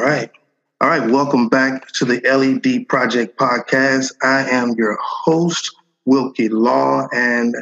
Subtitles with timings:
[0.00, 0.30] All right.
[0.80, 1.10] All right.
[1.10, 4.14] Welcome back to the LED Project Podcast.
[4.22, 7.54] I am your host, Wilkie Law, and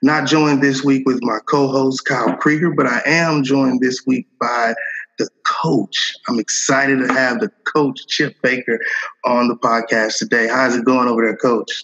[0.00, 4.06] not joined this week with my co host, Kyle Krieger, but I am joined this
[4.06, 4.72] week by
[5.18, 6.14] the coach.
[6.28, 8.78] I'm excited to have the coach, Chip Baker,
[9.24, 10.46] on the podcast today.
[10.46, 11.82] How's it going over there, coach?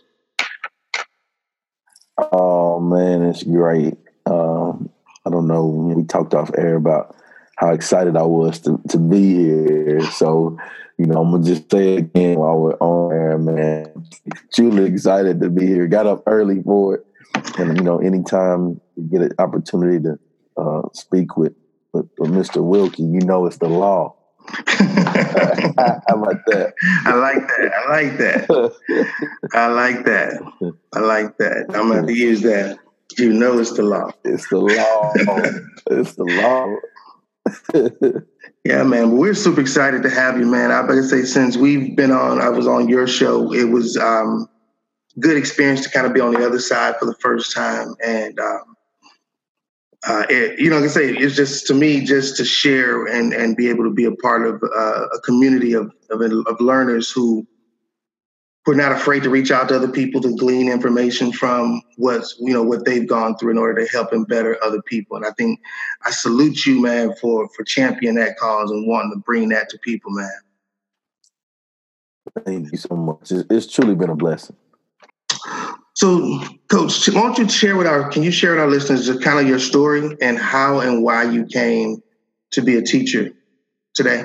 [2.31, 3.99] Oh, man, it's great.
[4.25, 4.89] Um,
[5.25, 5.67] I don't know.
[5.67, 7.17] We talked off air about
[7.57, 10.03] how excited I was to, to be here.
[10.13, 10.59] So,
[10.99, 14.07] you know, I'm gonna just say it again while we're on air, man.
[14.55, 15.87] Truly excited to be here.
[15.87, 17.07] Got up early for it,
[17.59, 20.19] and you know, anytime you get an opportunity to
[20.57, 21.55] uh, speak with,
[21.93, 22.63] with, with Mr.
[22.63, 24.15] Wilkie, you know it's the law.
[24.67, 26.73] How about that?
[27.05, 27.73] I like that.
[27.75, 29.11] I like that.
[29.53, 30.73] I like that.
[30.95, 31.67] I like that.
[31.75, 32.79] I'm gonna use that.
[33.19, 34.13] You know it's the law.
[34.25, 35.13] It's the law.
[35.91, 36.77] it's the law.
[38.65, 39.17] Yeah, man.
[39.17, 40.71] We're super excited to have you, man.
[40.71, 43.53] I better say, since we've been on, I was on your show.
[43.53, 44.49] It was um,
[45.21, 48.39] good experience to kind of be on the other side for the first time, and
[48.41, 48.77] um,
[50.07, 53.33] uh, it, you know, like I say, it's just to me just to share and
[53.33, 57.11] and be able to be a part of uh, a community of, of of learners
[57.11, 57.47] who
[58.67, 62.37] who are not afraid to reach out to other people to glean information from what's
[62.41, 65.17] you know what they've gone through in order to help and better other people.
[65.17, 65.61] And I think
[66.05, 69.79] I salute you, man, for for championing that cause and wanting to bring that to
[69.79, 70.29] people, man.
[72.45, 73.31] Thank you so much.
[73.31, 74.57] It's, truly been a blessing.
[75.95, 79.23] So, Coach, why don't you share with our can you share with our listeners just
[79.23, 82.03] kind of your story and how and why you came
[82.51, 83.31] to be a teacher
[83.95, 84.25] today?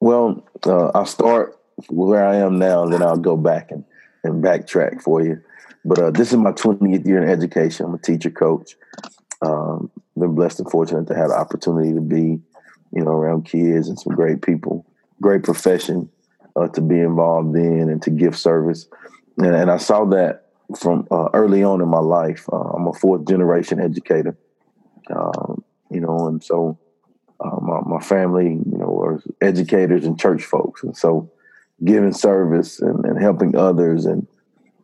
[0.00, 1.58] Well, uh, I'll start
[1.88, 3.84] where I am now, and then I'll go back and,
[4.22, 5.42] and backtrack for you.
[5.84, 7.86] But uh, this is my 20th year in education.
[7.86, 8.76] I'm a teacher coach.
[9.42, 12.40] Um, been blessed and fortunate to have the opportunity to be,
[12.92, 14.86] you know, around kids and some great people,
[15.20, 16.08] great profession
[16.56, 18.86] uh, to be involved in and to give service.
[19.38, 20.46] And, and I saw that
[20.78, 22.48] from uh, early on in my life.
[22.50, 24.36] Uh, I'm a fourth generation educator,
[25.14, 26.78] um, you know, and so
[27.40, 30.82] uh, my, my family, you know, are educators and church folks.
[30.82, 31.30] And so
[31.84, 34.26] giving service and, and helping others and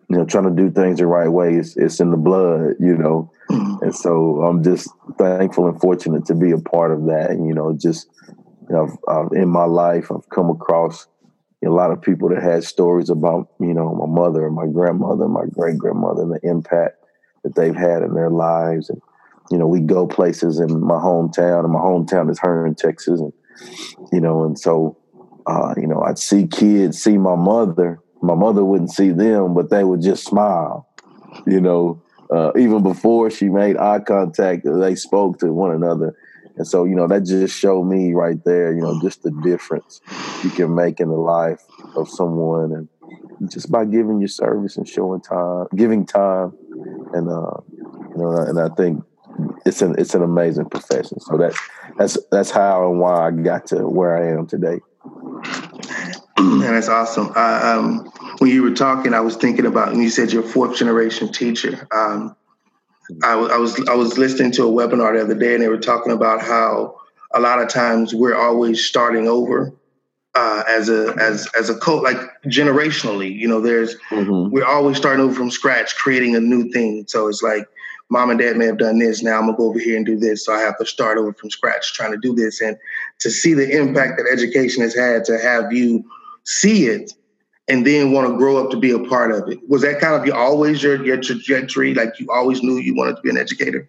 [0.08, 1.54] you know trying to do things the right way.
[1.54, 3.30] It's, it's in the blood you know?
[3.50, 3.84] Mm-hmm.
[3.84, 4.88] and so i'm just
[5.18, 7.30] thankful and fortunate to be a part of that.
[7.30, 8.08] And you know just
[8.68, 11.06] you know I've, I've, in my life i've come across
[11.64, 15.28] a lot of people that had stories about you know my mother and my grandmother
[15.28, 17.00] my great grandmother and the impact
[17.42, 18.90] that they've had in their lives.
[18.90, 19.00] And
[19.50, 23.32] you know we go places in my hometown and my hometown is Hearne Texas and
[24.12, 24.96] you know and so
[25.46, 28.00] uh, you know, I'd see kids see my mother.
[28.22, 30.88] My mother wouldn't see them, but they would just smile.
[31.46, 36.14] You know, uh, even before she made eye contact, they spoke to one another.
[36.56, 40.00] And so, you know, that just showed me right there, you know, just the difference
[40.44, 41.62] you can make in the life
[41.96, 46.52] of someone and just by giving your service and showing time, giving time.
[47.14, 49.02] And, uh, you know, and I think
[49.64, 51.20] it's an, it's an amazing profession.
[51.20, 51.58] So that's,
[51.96, 54.80] that's, that's how and why I got to where I am today.
[56.36, 57.32] And that's awesome.
[57.34, 60.48] Uh, um, when you were talking, I was thinking about, and you said you're a
[60.48, 61.86] fourth generation teacher.
[61.92, 62.36] Um,
[63.22, 65.78] I, I, was I was listening to a webinar the other day, and they were
[65.78, 67.00] talking about how
[67.32, 69.72] a lot of times we're always starting over
[70.34, 73.34] uh, as a as as a coach, like generationally.
[73.34, 74.50] You know, there's mm-hmm.
[74.50, 77.04] we're always starting over from scratch, creating a new thing.
[77.08, 77.66] So it's like
[78.10, 79.22] mom and dad may have done this.
[79.22, 80.44] Now I'm gonna go over here and do this.
[80.44, 82.60] So I have to start over from scratch trying to do this.
[82.60, 82.76] And
[83.20, 86.04] to see the impact that education has had to have you
[86.44, 87.12] see it
[87.68, 89.58] and then want to grow up to be a part of it.
[89.68, 91.94] Was that kind of your, always your, your trajectory?
[91.94, 93.88] Like you always knew you wanted to be an educator?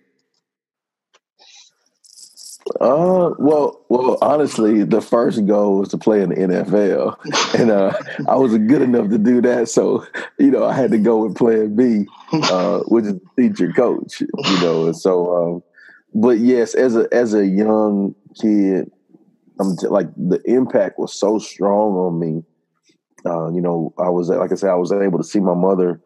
[2.80, 7.92] Uh, well, well, honestly, the first goal was to play in the NFL, and uh,
[8.28, 9.68] I wasn't good enough to do that.
[9.69, 10.06] So,
[10.38, 14.22] you know, I had to go with Plan B, uh, which is teacher coach.
[14.22, 15.63] You know, and so, um,
[16.13, 18.92] but yes, as a as a young kid,
[19.62, 22.44] I'm like the impact was so strong on me.
[23.25, 26.02] Uh, you know, I was like I said, I was able to see my mother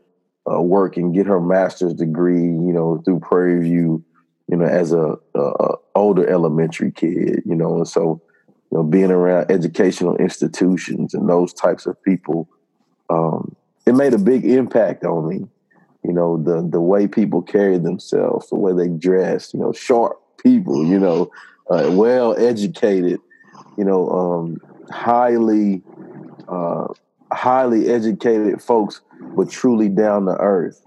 [0.52, 2.44] uh, work and get her master's degree.
[2.44, 4.04] You know, through Prairie View
[4.48, 8.22] you know, as a, a, older elementary kid, you know, and so
[8.72, 12.48] you know, being around educational institutions and those types of people,
[13.10, 13.56] um,
[13.86, 15.48] it made a big impact on me.
[16.04, 20.19] You know, the the way people carry themselves, the way they dress, you know, sharp
[20.38, 21.31] people, you know,
[21.72, 23.19] uh, well educated,
[23.77, 24.57] you know, um,
[24.92, 25.83] highly
[26.48, 26.88] uh,
[27.31, 29.01] highly educated folks,
[29.36, 30.81] but truly down to earth.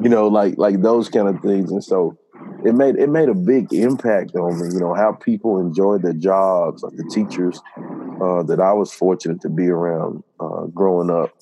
[0.00, 1.70] You know, like like those kind of things.
[1.72, 2.18] And so
[2.64, 4.68] it made it made a big impact on me.
[4.72, 7.62] You know how people enjoy their jobs, like the teachers.
[8.20, 11.34] uh, that I was fortunate to be around uh, growing up.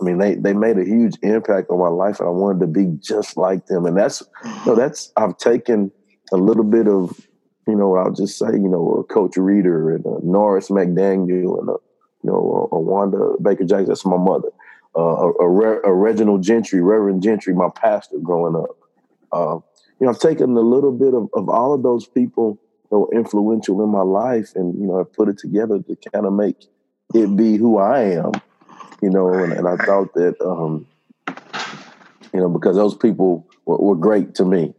[0.00, 2.66] I mean, they they made a huge impact on my life, and I wanted to
[2.68, 3.86] be just like them.
[3.86, 5.90] And that's, you know, that's I've taken
[6.32, 7.27] a little bit of,
[7.68, 11.68] you know, I'll just say, you know, a Coach Reader and a Norris McDaniel and
[11.68, 11.76] a,
[12.22, 13.86] you know, a, a Wanda Baker Jackson.
[13.86, 14.48] That's my mother.
[14.96, 18.76] Uh, a, a, a, Reginald Gentry, Reverend Gentry, my pastor growing up.
[19.30, 19.58] Uh,
[20.00, 22.58] you know, I've taken a little bit of, of all of those people
[22.90, 26.26] that were influential in my life, and you know, I put it together to kind
[26.26, 26.56] of make
[27.14, 28.32] it be who I am
[29.02, 30.86] you know, and, and I thought that, um,
[32.32, 34.74] you know, because those people were, were great to me.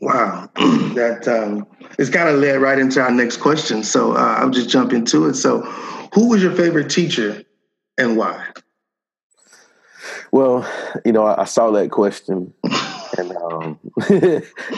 [0.00, 1.66] Wow, that um,
[1.98, 3.82] it's kind of led right into our next question.
[3.82, 5.34] So uh, I'll just jump into it.
[5.34, 5.62] So,
[6.12, 7.42] who was your favorite teacher
[7.98, 8.46] and why?
[10.32, 10.70] Well,
[11.04, 12.52] you know, I, I saw that question,
[13.16, 13.80] and um,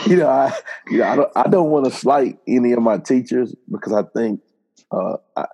[0.07, 0.53] you know, I
[0.89, 4.03] you know, I don't, I don't want to slight any of my teachers because I
[4.15, 4.39] think
[4.91, 5.45] uh, I,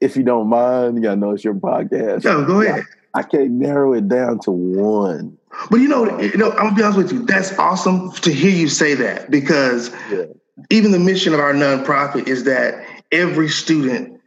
[0.00, 2.24] if you don't mind, I know it's your podcast.
[2.24, 2.84] No, go ahead.
[3.14, 5.36] I, I can't narrow it down to one.
[5.70, 7.26] But you know, you know, I'm gonna be honest with you.
[7.26, 10.24] That's awesome to hear you say that because yeah.
[10.70, 14.20] even the mission of our nonprofit is that every student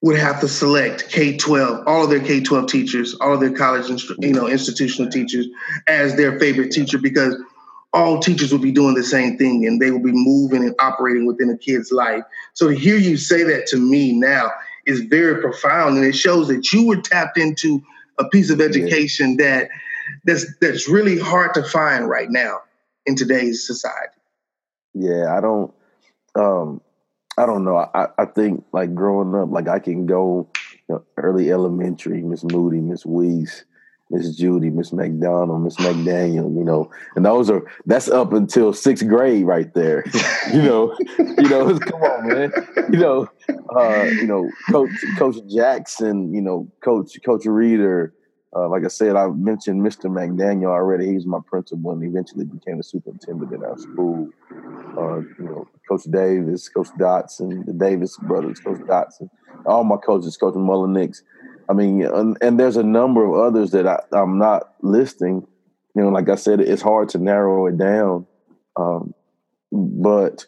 [0.00, 3.88] would have to select K-12, all of their K-12 teachers, all of their college,
[4.18, 5.46] you know, institutional teachers
[5.88, 7.34] as their favorite teacher because
[7.94, 11.24] all teachers will be doing the same thing and they will be moving and operating
[11.26, 12.22] within a kid's life.
[12.52, 14.50] So to hear you say that to me now
[14.84, 17.82] is very profound and it shows that you were tapped into
[18.18, 19.46] a piece of education yeah.
[19.46, 19.70] that
[20.24, 22.60] that's that's really hard to find right now
[23.06, 24.20] in today's society.
[24.94, 25.72] Yeah, I don't
[26.34, 26.80] um
[27.36, 27.76] I don't know.
[27.76, 30.48] I, I think like growing up, like I can go
[30.88, 33.64] you know, early elementary, Miss Moody, Miss Weiss,
[34.10, 39.06] Miss Judy, Miss McDonald, Miss McDaniel, you know, and those are that's up until sixth
[39.08, 40.04] grade right there.
[40.52, 42.52] you know, you know, come on, man.
[42.92, 43.28] You know,
[43.74, 48.14] uh, you know, Coach Coach Jackson, you know, Coach Coach Reeder.
[48.56, 50.04] Uh, like I said, I mentioned Mr.
[50.04, 51.12] McDaniel already.
[51.12, 54.30] He's my principal and eventually became the superintendent at our school.
[54.96, 59.28] Uh, you know, Coach Davis, Coach Dotson, the Davis brothers, Coach Dotson,
[59.66, 61.22] all my coaches, Coach Mullenix
[61.68, 65.46] I mean, and, and there's a number of others that I, am not listing.
[65.94, 68.26] You know, like I said, it's hard to narrow it down.
[68.76, 69.14] Um,
[69.72, 70.46] but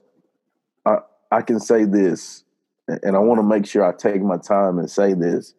[0.84, 0.98] I
[1.30, 2.44] I can say this,
[2.88, 5.54] and I want to make sure I take my time and say this.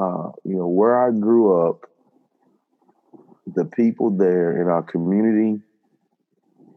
[0.00, 1.84] Uh, you know, where I grew up,
[3.46, 5.60] the people there in our community,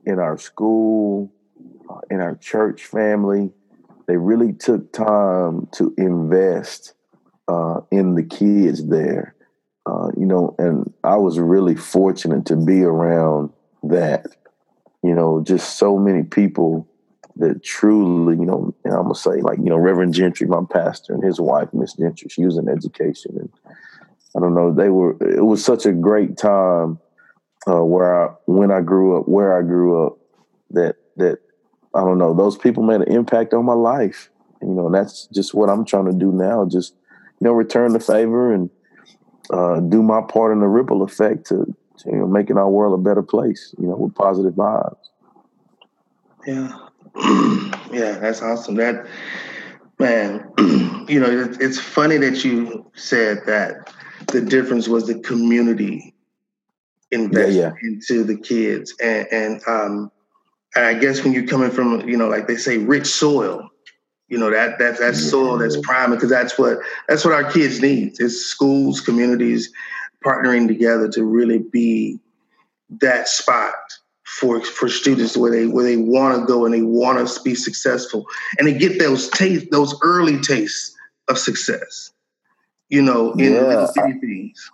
[0.06, 1.31] in our school,
[1.90, 3.50] uh, in our church family,
[4.08, 6.96] they really took time to invest
[7.48, 9.36] uh, in the kids there.
[9.86, 13.52] Uh, you know, and I was really fortunate to be around
[13.84, 14.26] that.
[15.02, 16.90] You know, just so many people
[17.38, 21.13] that truly, you know, and I'm gonna say like, you know, Reverend Gentry, my pastor,
[21.13, 23.50] and his wife, Miss Gentry, she was in education, and
[24.35, 25.15] I don't know, they were.
[25.21, 27.00] It was such a great time
[27.68, 30.18] uh, where I, when I grew up, where I grew up,
[30.71, 31.39] that that
[31.94, 34.30] I don't know, those people made an impact on my life.
[34.62, 36.65] You know, and that's just what I'm trying to do now.
[36.65, 38.69] Just you know, return the favor and
[39.50, 42.97] uh, do my part in the ripple effect to, to, you know, making our world
[42.97, 44.95] a better place, you know, with positive vibes.
[46.47, 46.77] Yeah.
[47.92, 48.75] yeah, that's awesome.
[48.75, 49.06] That,
[49.99, 50.52] man,
[51.07, 53.94] you know, it's funny that you said that
[54.28, 56.14] the difference was the community
[57.11, 57.90] investing yeah, yeah.
[57.90, 58.94] into the kids.
[59.02, 60.11] And, and, um,
[60.76, 63.69] and I guess when you're coming from, you know, like they say, rich soil,
[64.33, 67.81] you know that that that soil that's prime because that's what that's what our kids
[67.81, 68.16] need.
[68.19, 69.71] It's schools, communities
[70.26, 72.19] partnering together to really be
[73.02, 73.76] that spot
[74.40, 77.56] for for students where they where they want to go and they want to be
[77.56, 78.25] successful
[78.57, 80.95] and they get those taste those early tastes
[81.28, 82.11] of success.
[82.90, 84.69] You know, in yeah, little things.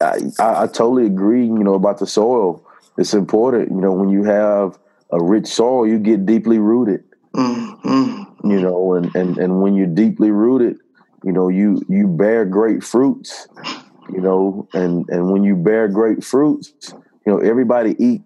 [0.00, 1.44] I, I, I totally agree.
[1.44, 2.66] You know about the soil.
[2.96, 3.70] It's important.
[3.70, 4.78] You know when you have
[5.10, 8.50] a rich soil, you get deeply rooted Mm-hmm.
[8.50, 10.78] You know, and, and and when you're deeply rooted,
[11.24, 13.48] you know, you you bear great fruits.
[14.12, 16.94] You know, and and when you bear great fruits,
[17.26, 18.22] you know, everybody eat.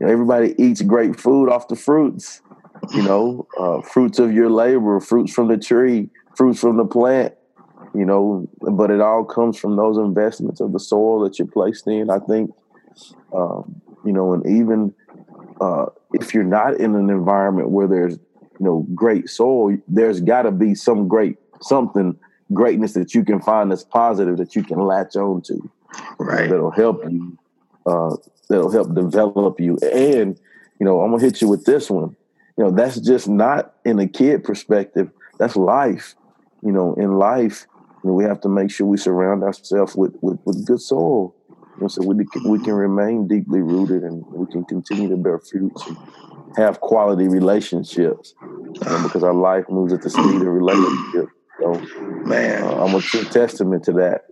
[0.00, 2.40] You know, everybody eats great food off the fruits.
[2.94, 7.34] You know, uh, fruits of your labor, fruits from the tree, fruits from the plant.
[7.94, 11.86] You know, but it all comes from those investments of the soil that you're placed
[11.86, 12.10] in.
[12.10, 12.50] I think,
[13.34, 14.94] um, you know, and even
[15.60, 20.42] uh, if you're not in an environment where there's you know great soil, there's got
[20.42, 22.18] to be some great something
[22.52, 25.70] greatness that you can find that's positive that you can latch on to.
[26.18, 26.48] Right.
[26.48, 27.38] That'll help you.
[27.86, 28.16] Uh,
[28.48, 29.78] that'll help develop you.
[29.78, 30.38] And
[30.78, 32.16] you know, I'm gonna hit you with this one.
[32.58, 35.10] you know, that's just not in a kid perspective.
[35.38, 36.14] That's life.
[36.62, 37.66] You know, in life,
[38.02, 41.34] you know, we have to make sure we surround ourselves with, with, with good soil.
[41.48, 42.14] You know, so we,
[42.46, 45.96] we can remain deeply rooted and we can continue to bear fruits and
[46.56, 48.34] have quality relationships.
[48.40, 51.28] You know, because our life moves at the speed of relationship.
[51.60, 51.74] So,
[52.24, 54.24] man, uh, I'm a true testament to that.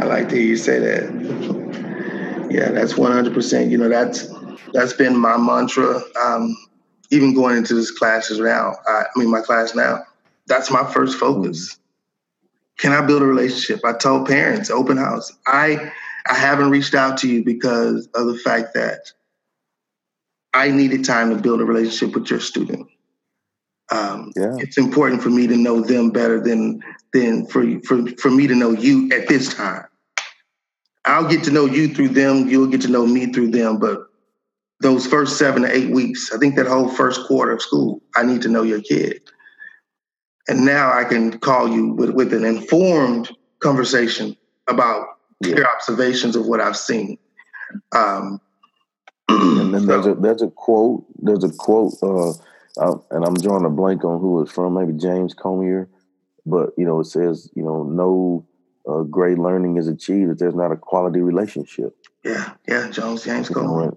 [0.00, 1.65] I like to hear you say that.
[2.50, 3.70] Yeah, that's 100%.
[3.70, 4.28] You know, that's
[4.72, 6.00] that's been my mantra.
[6.20, 6.56] Um,
[7.10, 10.04] even going into this classes now, I, I, mean, my class now,
[10.46, 11.78] that's my first focus.
[12.78, 13.84] Can I build a relationship?
[13.84, 15.32] I told parents, open house.
[15.46, 15.92] I
[16.28, 19.12] I haven't reached out to you because of the fact that
[20.52, 22.88] I needed time to build a relationship with your student.
[23.90, 24.56] Um, yeah.
[24.58, 28.54] It's important for me to know them better than than for for for me to
[28.54, 29.84] know you at this time.
[31.06, 32.48] I'll get to know you through them.
[32.48, 33.78] You'll get to know me through them.
[33.78, 34.06] But
[34.80, 38.24] those first seven to eight weeks, I think that whole first quarter of school, I
[38.24, 39.20] need to know your kid.
[40.48, 44.36] And now I can call you with, with an informed conversation
[44.68, 45.06] about
[45.40, 45.56] yeah.
[45.56, 47.18] your observations of what I've seen.
[47.92, 48.40] Um,
[49.28, 52.30] and then there's a there's a quote there's a quote uh,
[52.78, 55.88] uh, and I'm drawing a blank on who it's from maybe James Comer,
[56.44, 58.46] but you know it says you know no
[58.88, 61.96] uh, great learning is achieved if there's not a quality relationship.
[62.24, 63.96] Yeah, yeah, Jones James Comer.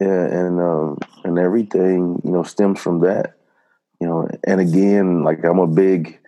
[0.00, 3.34] Yeah, and um, and everything you know stems from that.
[4.00, 6.18] You know, and again, like I'm a big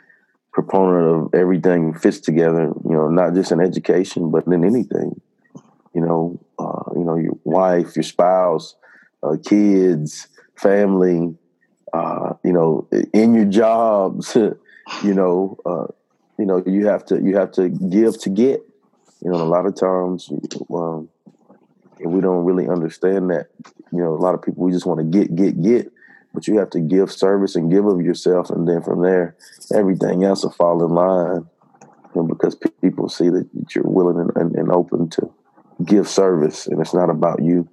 [0.53, 2.73] proponent of everything fits together.
[2.85, 5.21] You know, not just in education, but in anything.
[5.95, 8.75] You know, uh, you know, your wife, your spouse,
[9.23, 11.35] uh, kids, family.
[11.93, 14.35] Uh, you know, in your jobs.
[15.05, 15.87] you know, uh,
[16.39, 18.61] you know, you have to you have to give to get.
[19.25, 20.29] You know, a lot of times,
[20.75, 21.09] um,
[22.01, 23.49] we don't really understand that.
[23.93, 25.93] You know, a lot of people we just want to get, get, get
[26.33, 29.37] but you have to give service and give of yourself, and then from there,
[29.75, 31.47] everything else will fall in line.
[32.15, 35.33] You know, because people see that you're willing and, and, and open to
[35.85, 37.69] give service, and it's not about you.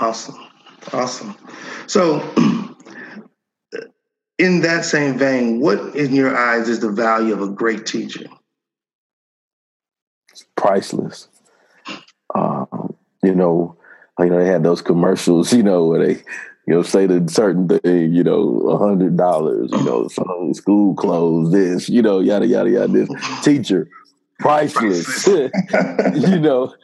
[0.00, 0.36] Awesome,
[0.92, 1.34] awesome.
[1.86, 2.20] So,
[4.38, 8.26] in that same vein, what in your eyes is the value of a great teacher?
[10.30, 11.28] It's priceless.
[12.34, 13.76] Um, you know,
[14.18, 16.22] you know, they had those commercials, you know, where they,
[16.66, 20.94] you know, say the certain thing, you know, a hundred dollars, you know, some school
[20.94, 22.88] clothes, this, you know, yada yada yada.
[22.92, 23.08] This
[23.42, 23.88] teacher,
[24.40, 26.74] priceless, you know.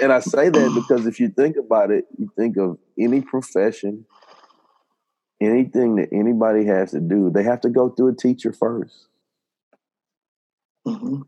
[0.00, 4.06] And I say that because if you think about it, you think of any profession,
[5.40, 8.92] anything that anybody has to do, they have to go through a teacher 1st
[10.86, 11.22] mm-hmm.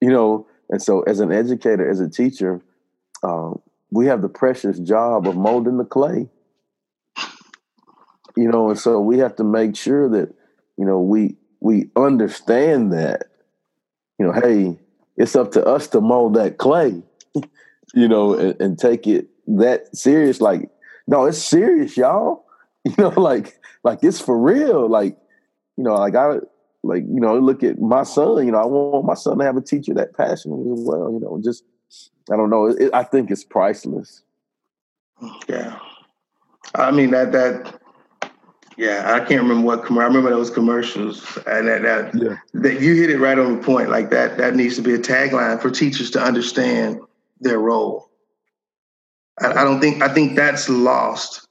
[0.00, 2.60] You know, and so as an educator, as a teacher,
[3.22, 6.28] um, we have the precious job of molding the clay.
[8.36, 10.34] You know, and so we have to make sure that,
[10.76, 13.28] you know, we we understand that,
[14.18, 14.78] you know, hey,
[15.16, 17.02] it's up to us to mold that clay,
[17.94, 20.40] you know, and, and take it that serious.
[20.40, 20.68] Like,
[21.06, 22.43] no, it's serious, y'all.
[22.90, 24.86] You know, like like it's for real.
[24.88, 25.16] Like,
[25.78, 26.40] you know, like I
[26.82, 29.56] like, you know, look at my son, you know, I want my son to have
[29.56, 31.64] a teacher that passionate as well, you know, just
[32.30, 32.66] I don't know.
[32.66, 34.22] It, I think it's priceless.
[35.48, 35.78] Yeah,
[36.74, 37.80] I mean that that.
[38.76, 42.36] Yeah, I can't remember what I remember those commercials, and that that, yeah.
[42.54, 43.88] that you hit it right on the point.
[43.88, 47.00] Like that that needs to be a tagline for teachers to understand
[47.40, 48.10] their role.
[49.40, 51.46] I, I don't think I think that's lost,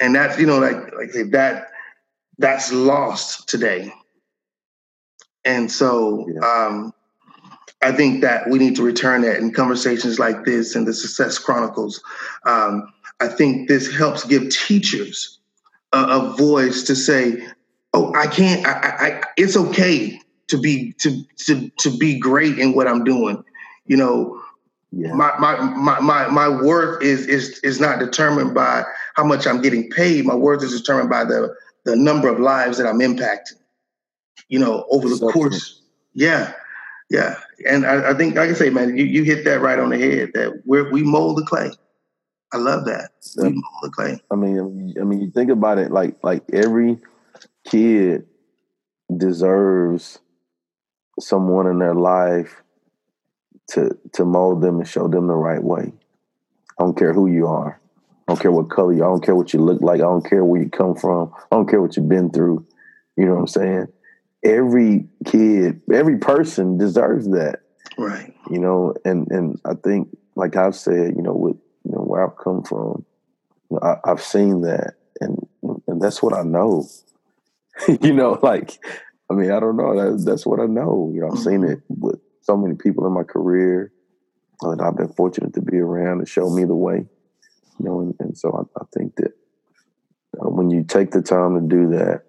[0.00, 1.68] and that's you know like like that
[2.38, 3.92] that's lost today.
[5.44, 6.40] And so yeah.
[6.40, 6.92] um,
[7.82, 11.38] I think that we need to return that in conversations like this and the Success
[11.38, 12.02] Chronicles.
[12.44, 15.38] Um, I think this helps give teachers
[15.92, 17.46] a, a, voice to say,
[17.94, 18.66] "Oh, I can't.
[18.66, 23.42] I, I, it's okay to be to to to be great in what I'm doing."
[23.86, 24.35] You know,
[24.96, 25.12] yeah.
[25.12, 28.84] my, my my my my worth is is is not determined by
[29.14, 30.24] how much I'm getting paid.
[30.24, 33.60] My worth is determined by the the number of lives that I'm impacting.
[34.48, 35.82] You know, over the course.
[36.14, 36.52] Yeah,
[37.10, 37.36] yeah,
[37.68, 39.98] and I, I, think, like I say, man, you, you hit that right on the
[39.98, 40.30] head.
[40.34, 41.70] That we we mold the clay.
[42.52, 43.10] I love that.
[43.36, 44.20] We mold the clay.
[44.30, 45.90] I mean, I mean, you think about it.
[45.90, 46.98] Like like every
[47.66, 48.26] kid
[49.14, 50.20] deserves
[51.18, 52.62] someone in their life
[53.68, 55.92] to to mold them and show them the right way.
[56.78, 57.80] I don't care who you are.
[58.28, 59.02] I don't care what color you.
[59.02, 59.08] Are.
[59.08, 60.00] I don't care what you look like.
[60.00, 61.32] I don't care where you come from.
[61.50, 62.66] I don't care what you've been through.
[63.16, 63.86] You know what I'm saying?
[64.46, 67.60] every kid, every person deserves that.
[67.98, 68.34] Right.
[68.50, 72.26] You know, and and I think, like I've said, you know, with you know where
[72.26, 73.04] I've come from,
[73.82, 75.46] I, have seen that, and
[75.86, 76.86] and that's what I know.
[78.00, 78.78] you know, like
[79.30, 79.96] I mean, I don't know.
[79.96, 81.10] That, that's what I know.
[81.14, 81.72] You know, I've seen mm-hmm.
[81.72, 83.92] it with so many people in my career
[84.62, 87.06] and I've been fortunate to be around and show me the way.
[87.78, 89.32] You know, and, and so I, I, think that
[90.40, 92.22] uh, when you take the time to do that,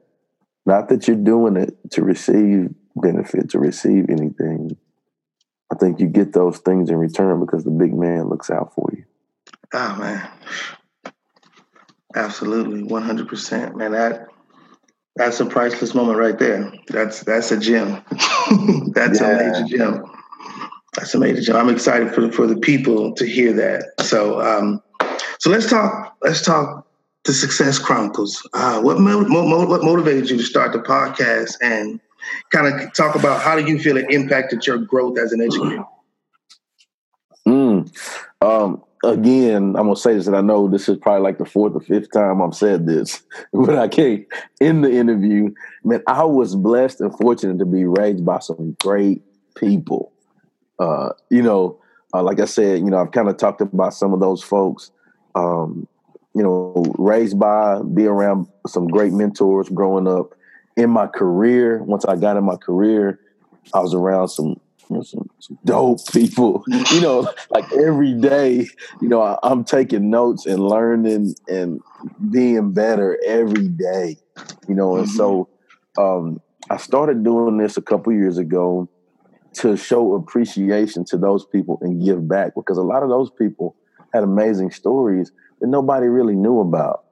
[0.65, 4.75] not that you're doing it to receive benefit, to receive anything,
[5.71, 8.89] I think you get those things in return because the big man looks out for
[8.91, 9.05] you.
[9.73, 10.29] Oh man,
[12.13, 13.91] absolutely, one hundred percent, man.
[13.91, 14.27] That
[15.17, 16.71] that's a priceless moment right there.
[16.87, 18.03] That's that's a gem.
[18.93, 19.27] that's yeah.
[19.27, 20.05] a major gem.
[20.95, 21.55] That's a major gem.
[21.55, 23.93] I'm excited for for the people to hear that.
[24.01, 24.81] So um,
[25.39, 26.15] so let's talk.
[26.21, 26.87] Let's talk
[27.25, 28.47] the Success Chronicles.
[28.53, 31.99] Uh, what mo- mo- what motivated you to start the podcast and
[32.51, 35.83] kind of talk about how do you feel it impacted your growth as an educator?
[37.47, 37.89] Mm.
[38.41, 41.73] Um, again, I'm gonna say this, and I know this is probably like the fourth
[41.73, 43.23] or fifth time I've said this,
[43.53, 44.25] but I can't
[44.59, 45.53] in the interview.
[45.83, 49.21] Man, I was blessed and fortunate to be raised by some great
[49.55, 50.11] people.
[50.79, 51.79] Uh, you know,
[52.13, 54.91] uh, like I said, you know, I've kind of talked about some of those folks.
[55.35, 55.87] Um,
[56.33, 60.35] you know, raised by, be around some great mentors growing up.
[60.75, 63.19] In my career, once I got in my career,
[63.73, 66.63] I was around some some, some, dope people.
[66.67, 68.67] You know, like every day,
[69.01, 71.81] you know, I, am taking notes and learning and
[72.29, 74.17] being better every day.
[74.67, 75.17] You know, and mm-hmm.
[75.17, 75.49] so
[75.97, 78.89] um, I started doing this a couple years ago
[79.55, 83.75] to show appreciation to those people and give back because a lot of those people
[84.13, 87.03] had amazing stories that nobody really knew about.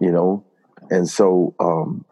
[0.00, 0.44] You know,
[0.90, 2.04] and so um,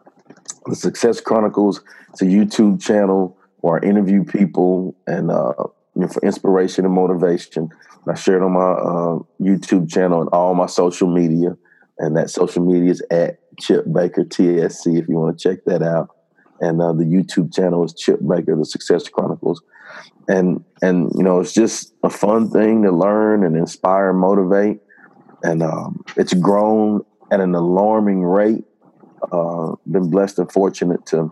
[0.65, 5.53] the Success Chronicles, it's a YouTube channel or interview people and uh,
[5.95, 7.69] you know, for inspiration and motivation.
[8.07, 11.55] I share it on my uh, YouTube channel and all my social media,
[11.97, 15.81] and that social media is at Chip Baker TSC if you want to check that
[15.81, 16.09] out.
[16.59, 19.61] And uh, the YouTube channel is Chip Baker, the Success Chronicles.
[20.27, 24.79] And and you know it's just a fun thing to learn and inspire and motivate.
[25.43, 28.65] And um, it's grown at an alarming rate.
[29.31, 31.31] Uh, been blessed and fortunate to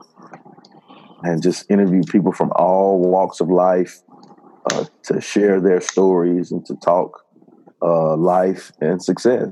[1.23, 4.01] and just interview people from all walks of life
[4.71, 7.25] uh, to share their stories and to talk
[7.81, 9.49] uh, life and success.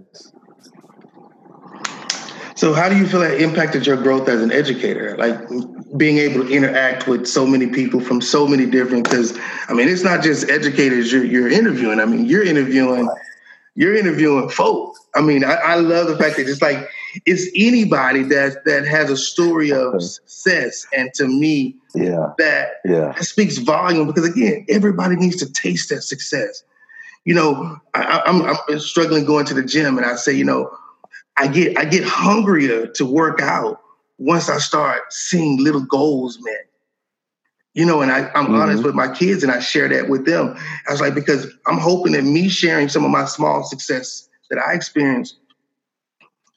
[2.56, 5.16] So, how do you feel that impacted your growth as an educator?
[5.18, 5.40] Like
[5.96, 9.06] being able to interact with so many people from so many different.
[9.06, 9.38] Because
[9.70, 12.02] I mean, it's not just educators you're, you're interviewing.
[12.02, 13.10] I mean, you're interviewing,
[13.76, 14.98] you're interviewing folk.
[15.16, 16.90] I mean, I, I love the fact that it's like
[17.26, 20.86] it's anybody that that has a story of success.
[20.96, 25.90] And to me, yeah, that yeah that speaks volume because again, everybody needs to taste
[25.90, 26.64] that success.
[27.26, 30.72] You know, I, I'm, I'm struggling going to the gym, and I say, you know,
[31.38, 33.80] I get I get hungrier to work out
[34.18, 36.66] once I start seeing little goals met.
[37.76, 38.56] You know, and I, am mm-hmm.
[38.56, 40.56] honest with my kids, and I share that with them.
[40.88, 44.60] I was like, because I'm hoping that me sharing some of my small success that
[44.60, 45.39] I experienced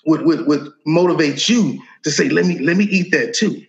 [0.07, 3.65] would, would, would motivate you to say, let me let me eat that too.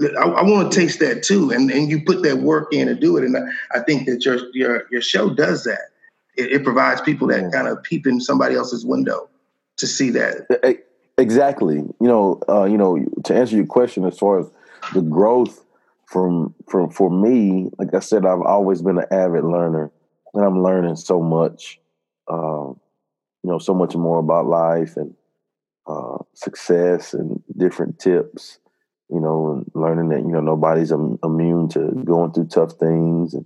[0.00, 2.94] I, I want to taste that too, and and you put that work in to
[2.94, 3.24] do it.
[3.24, 3.42] And I,
[3.78, 5.90] I think that your your your show does that.
[6.36, 9.28] It, it provides people that kind of peep in somebody else's window
[9.76, 10.80] to see that.
[11.16, 11.76] Exactly.
[11.76, 14.46] You know, uh, you know, to answer your question as far as
[14.94, 15.64] the growth
[16.06, 19.90] from from for me, like I said, I've always been an avid learner,
[20.34, 21.78] and I'm learning so much.
[22.26, 22.80] Um,
[23.42, 25.14] you know, so much more about life and
[25.86, 28.58] uh, success and different tips,
[29.10, 33.34] you know, and learning that, you know, nobody's immune to going through tough things.
[33.34, 33.44] And,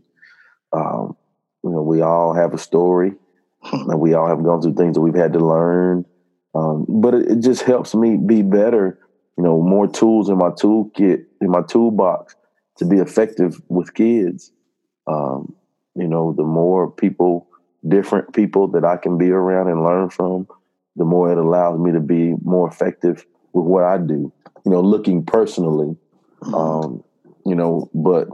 [0.72, 1.16] um,
[1.64, 3.12] you know, we all have a story
[3.72, 6.04] and we all have gone through things that we've had to learn.
[6.54, 8.98] Um, but it, it, just helps me be better,
[9.36, 12.34] you know, more tools in my toolkit, in my toolbox
[12.78, 14.52] to be effective with kids.
[15.06, 15.54] Um,
[15.94, 17.48] you know, the more people,
[17.86, 20.46] different people that I can be around and learn from,
[20.98, 24.32] the more it allows me to be more effective with what I do.
[24.64, 25.96] You know, looking personally,
[26.52, 27.02] um,
[27.46, 28.28] you know, but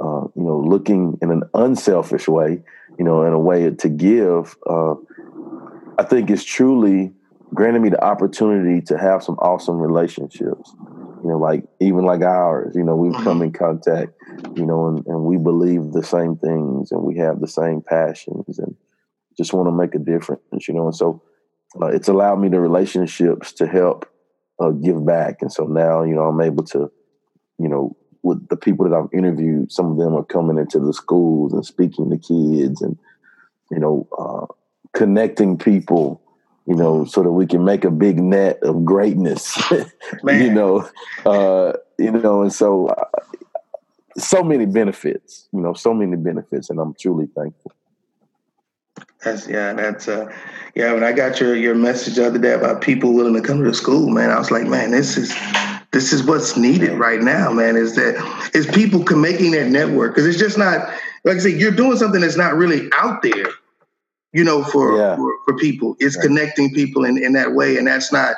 [0.00, 2.62] uh, you know, looking in an unselfish way,
[2.98, 4.56] you know, in a way to give.
[4.68, 4.94] Uh,
[5.98, 7.12] I think it's truly
[7.52, 10.74] granted me the opportunity to have some awesome relationships.
[11.22, 14.12] You know, like even like ours, you know, we've come in contact,
[14.56, 18.58] you know, and, and we believe the same things and we have the same passions
[18.58, 18.76] and
[19.36, 20.86] just want to make a difference, you know.
[20.86, 21.22] And so
[21.80, 24.08] uh, it's allowed me the relationships to help
[24.60, 25.42] uh, give back.
[25.42, 26.90] And so now, you know, I'm able to,
[27.58, 30.92] you know, with the people that I've interviewed, some of them are coming into the
[30.92, 32.98] schools and speaking to kids and,
[33.70, 34.46] you know, uh,
[34.92, 36.20] connecting people
[36.66, 39.54] you know, so that we can make a big net of greatness,
[40.24, 40.88] you know,
[41.26, 43.04] uh, you know, and so uh,
[44.16, 47.72] so many benefits, you know, so many benefits, and I'm truly thankful.
[49.24, 50.32] That's yeah, that's uh
[50.74, 53.58] yeah, when I got your your message the other day about people willing to come
[53.58, 55.34] to the school, man, I was like, man, this is
[55.92, 60.14] this is what's needed right now, man, is that is people making that network.
[60.14, 60.88] Cause it's just not
[61.24, 63.46] like I say, you're doing something that's not really out there,
[64.32, 65.16] you know, for yeah.
[65.16, 65.96] for, for, people.
[66.00, 66.26] It's right.
[66.26, 67.78] connecting people in, in that way.
[67.78, 68.36] And that's not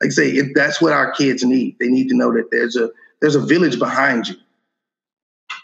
[0.00, 1.76] like I say, it, that's what our kids need.
[1.80, 2.90] They need to know that there's a
[3.20, 4.36] there's a village behind you.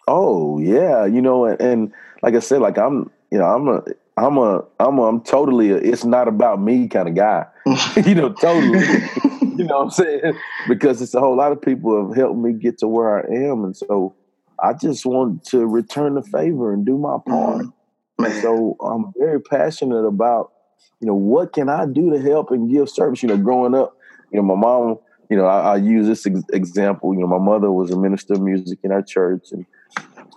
[0.08, 3.84] Oh yeah, you know, and, and like I said, like I'm, you know, I'm a
[4.16, 7.46] I'm a I'm a, I'm totally a, it's not about me kind of guy.
[8.06, 8.78] you know, totally.
[9.56, 10.38] you know what I'm saying?
[10.68, 13.64] Because it's a whole lot of people have helped me get to where I am.
[13.64, 14.14] And so
[14.62, 17.66] I just want to return the favor and do my part.
[17.66, 18.40] Mm-hmm.
[18.40, 20.52] So I'm very passionate about,
[21.00, 23.22] you know, what can I do to help and give service?
[23.22, 23.96] You know, growing up,
[24.30, 24.98] you know, my mom,
[25.28, 27.14] you know, I, I use this ex- example.
[27.14, 29.66] You know, my mother was a minister of music in our church, and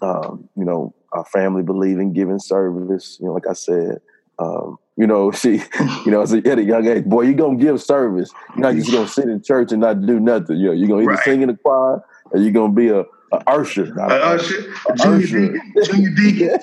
[0.02, 3.18] um, you know, our family believe in giving service.
[3.20, 4.00] You know, like I said,
[4.40, 5.62] um, you know, she,
[6.06, 8.32] you know, as a, at a young age, boy, you're gonna give service.
[8.56, 10.58] You're not just gonna sit in church and not do nothing.
[10.58, 11.24] You know, you're gonna either right.
[11.24, 14.00] sing in the choir or you're gonna be a, a usher.
[14.00, 15.52] Usher, a junior usher.
[15.52, 16.60] deacon, junior deacon.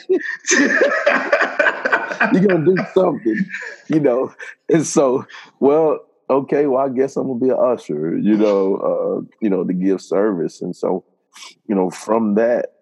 [2.33, 3.47] you're gonna do something,
[3.89, 4.33] you know.
[4.69, 5.27] And so,
[5.61, 9.65] well, okay, well, I guess I'm gonna be an usher, you know, uh, you know,
[9.65, 10.63] to give service.
[10.63, 11.05] And so,
[11.67, 12.74] you know, from that,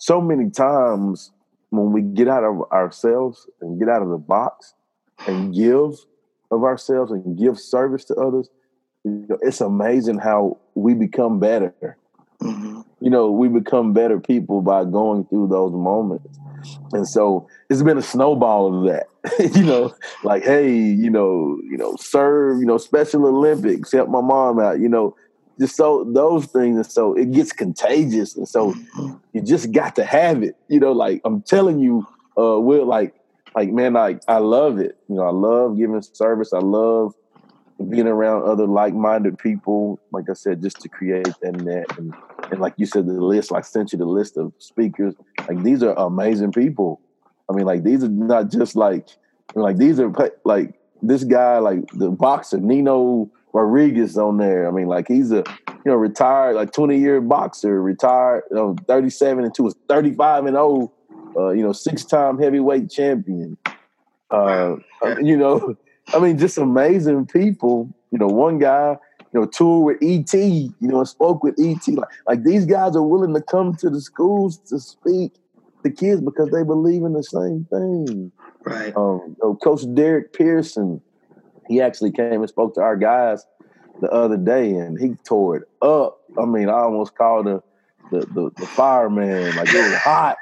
[0.00, 1.30] so many times
[1.68, 4.74] when we get out of ourselves and get out of the box
[5.26, 5.92] and give
[6.50, 8.48] of ourselves and give service to others,
[9.04, 11.98] you know, it's amazing how we become better.
[12.40, 12.80] Mm-hmm.
[13.00, 16.38] You know, we become better people by going through those moments.
[16.92, 19.54] And so it's been a snowball of that.
[19.54, 24.22] you know, like, hey, you know, you know, serve, you know, Special Olympics, help my
[24.22, 25.14] mom out, you know,
[25.60, 29.14] just so those things and so it gets contagious and so mm-hmm.
[29.32, 32.06] you just got to have it you know like i'm telling you
[32.38, 33.14] uh will like
[33.54, 37.14] like man like i love it you know i love giving service i love
[37.88, 42.14] being around other like-minded people like i said just to create and that net and,
[42.50, 45.14] and like you said the list like sent you the list of speakers
[45.48, 47.00] like these are amazing people
[47.50, 49.08] i mean like these are not just like
[49.54, 50.12] like these are
[50.44, 54.68] like this guy like the boxer nino Rodriguez on there.
[54.68, 58.76] I mean, like he's a you know retired like twenty year boxer, retired you know,
[58.86, 60.92] thirty seven and two was thirty five and oh,
[61.36, 63.56] uh, you know six time heavyweight champion.
[64.30, 65.76] Uh, uh, you know,
[66.14, 67.88] I mean, just amazing people.
[68.10, 68.96] You know, one guy
[69.32, 70.32] you know toured with ET.
[70.34, 71.86] You know, and spoke with ET.
[71.88, 75.34] Like like these guys are willing to come to the schools to speak
[75.82, 78.30] to kids because they believe in the same thing.
[78.64, 78.94] Right.
[78.96, 81.00] Um, you know, Coach Derek Pearson
[81.70, 83.46] he actually came and spoke to our guys
[84.00, 86.20] the other day, and he tore it up.
[86.36, 87.62] I mean, I almost called him
[88.10, 89.54] the the, the fireman.
[89.54, 90.36] Like it was hot.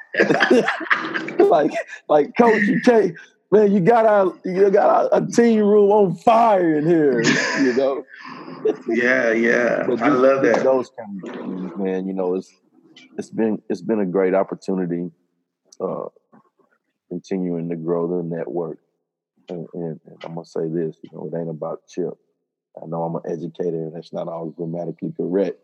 [1.50, 1.72] like
[2.08, 3.14] like coach, you can't.
[3.50, 7.22] Man, you got our you got a team room on fire in here.
[7.58, 8.04] You know.
[8.88, 9.86] yeah, yeah.
[10.00, 10.62] I love that.
[10.64, 12.06] Those kind of things, man.
[12.06, 12.54] You know, it's
[13.18, 15.10] it's been it's been a great opportunity,
[15.78, 16.06] uh,
[17.10, 18.78] continuing to grow the network
[19.48, 22.14] and, and, and, I'm gonna say this, you know, it ain't about Chip.
[22.80, 25.58] I know I'm an educator, and it's not always grammatically correct.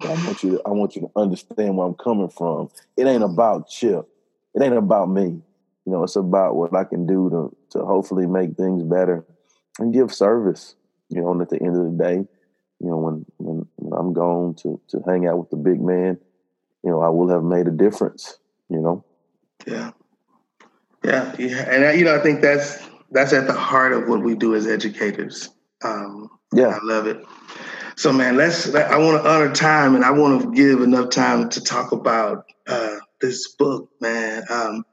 [0.00, 2.70] But I want you to, I want you to understand where I'm coming from.
[2.96, 3.32] It ain't mm-hmm.
[3.32, 4.08] about Chip.
[4.54, 5.40] It ain't about me.
[5.86, 9.24] You know, it's about what I can do to to hopefully make things better
[9.78, 10.74] and give service.
[11.10, 12.26] You know, and at the end of the day,
[12.80, 16.18] you know, when when, when I'm gone to to hang out with the big man,
[16.82, 18.38] you know, I will have made a difference.
[18.68, 19.04] You know.
[19.66, 19.90] Yeah.
[21.04, 22.78] Yeah, yeah, and I, you know, I think that's
[23.14, 25.48] that's at the heart of what we do as educators.
[25.82, 27.24] Um, yeah, I love it.
[27.96, 28.74] So, man, let's.
[28.74, 32.46] I want to honor time, and I want to give enough time to talk about
[32.66, 34.42] uh, this book, man.
[34.50, 34.84] Um,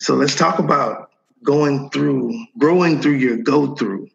[0.00, 1.10] so let's talk about
[1.42, 4.08] going through, growing through your go through.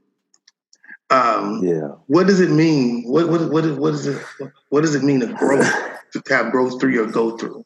[1.10, 1.90] Um, yeah.
[2.08, 3.04] What does it mean?
[3.04, 4.22] What what what what does it
[4.70, 7.66] what does it mean to grow to have growth through your go through?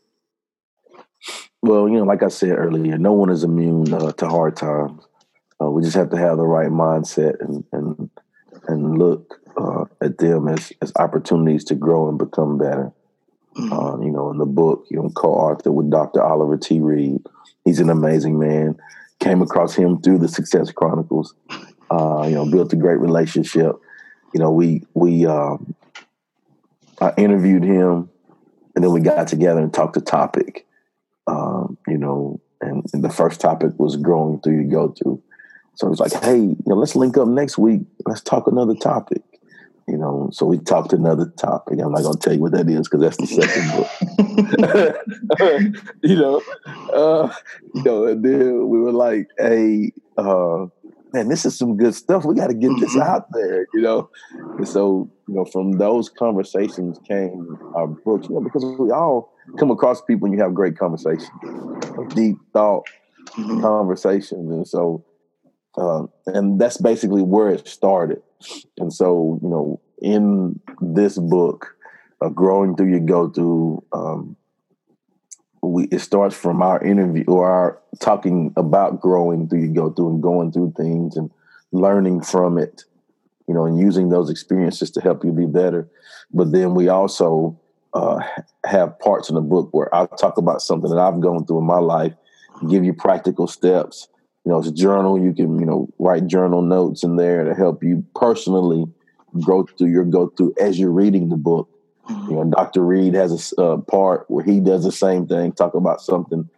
[1.61, 5.05] Well, you know, like I said earlier, no one is immune uh, to hard times.
[5.61, 8.09] Uh, we just have to have the right mindset and and
[8.67, 12.91] and look uh, at them as as opportunities to grow and become better.
[13.71, 16.21] Uh, you know, in the book, you know, co-author with Dr.
[16.21, 16.79] Oliver T.
[16.79, 17.25] Reed.
[17.65, 18.77] He's an amazing man.
[19.19, 21.33] Came across him through the Success Chronicles.
[21.89, 23.75] Uh, you know, built a great relationship.
[24.33, 25.73] You know, we we um,
[27.01, 28.09] I interviewed him,
[28.75, 30.67] and then we got together and talked a topic.
[31.25, 35.21] Um, you know, and, and the first topic was growing through your go-to
[35.77, 37.81] So it's like, hey, you know, let's link up next week.
[38.07, 39.21] Let's talk another topic.
[39.87, 41.79] You know, so we talked another topic.
[41.79, 43.87] I'm not gonna tell you what that is because that's the second book.
[46.01, 46.41] you know,
[46.93, 47.33] uh,
[47.73, 50.65] you know, and then we were like, hey, uh,
[51.13, 52.25] man, this is some good stuff.
[52.25, 53.01] We got to get this mm-hmm.
[53.01, 54.09] out there, you know.
[54.57, 59.31] And so, you know, from those conversations came our books, you know, because we all
[59.57, 61.29] come across people and you have great conversations,
[62.13, 62.85] deep thought
[63.27, 63.61] mm-hmm.
[63.61, 65.05] conversations, and so
[65.77, 68.21] um, and that's basically where it started.
[68.77, 71.75] And so, you know, in this book,
[72.21, 74.35] uh, growing through your go through, um,
[75.61, 80.09] we it starts from our interview or our talking about growing through your go through
[80.09, 81.29] and going through things and
[81.71, 82.83] learning from it,
[83.47, 85.87] you know, and using those experiences to help you be better.
[86.33, 87.59] But then we also
[87.93, 88.19] uh,
[88.65, 91.65] have parts in the book where I talk about something that I've gone through in
[91.65, 92.13] my life,
[92.69, 94.07] give you practical steps
[94.47, 95.21] you know, it's a journal.
[95.21, 98.85] You can, you know, write journal notes in there to help you personally
[99.45, 101.67] go through your go through as you're reading the book.
[102.07, 102.81] You know, Dr.
[102.85, 106.49] Reed has a uh, part where he does the same thing, talk about something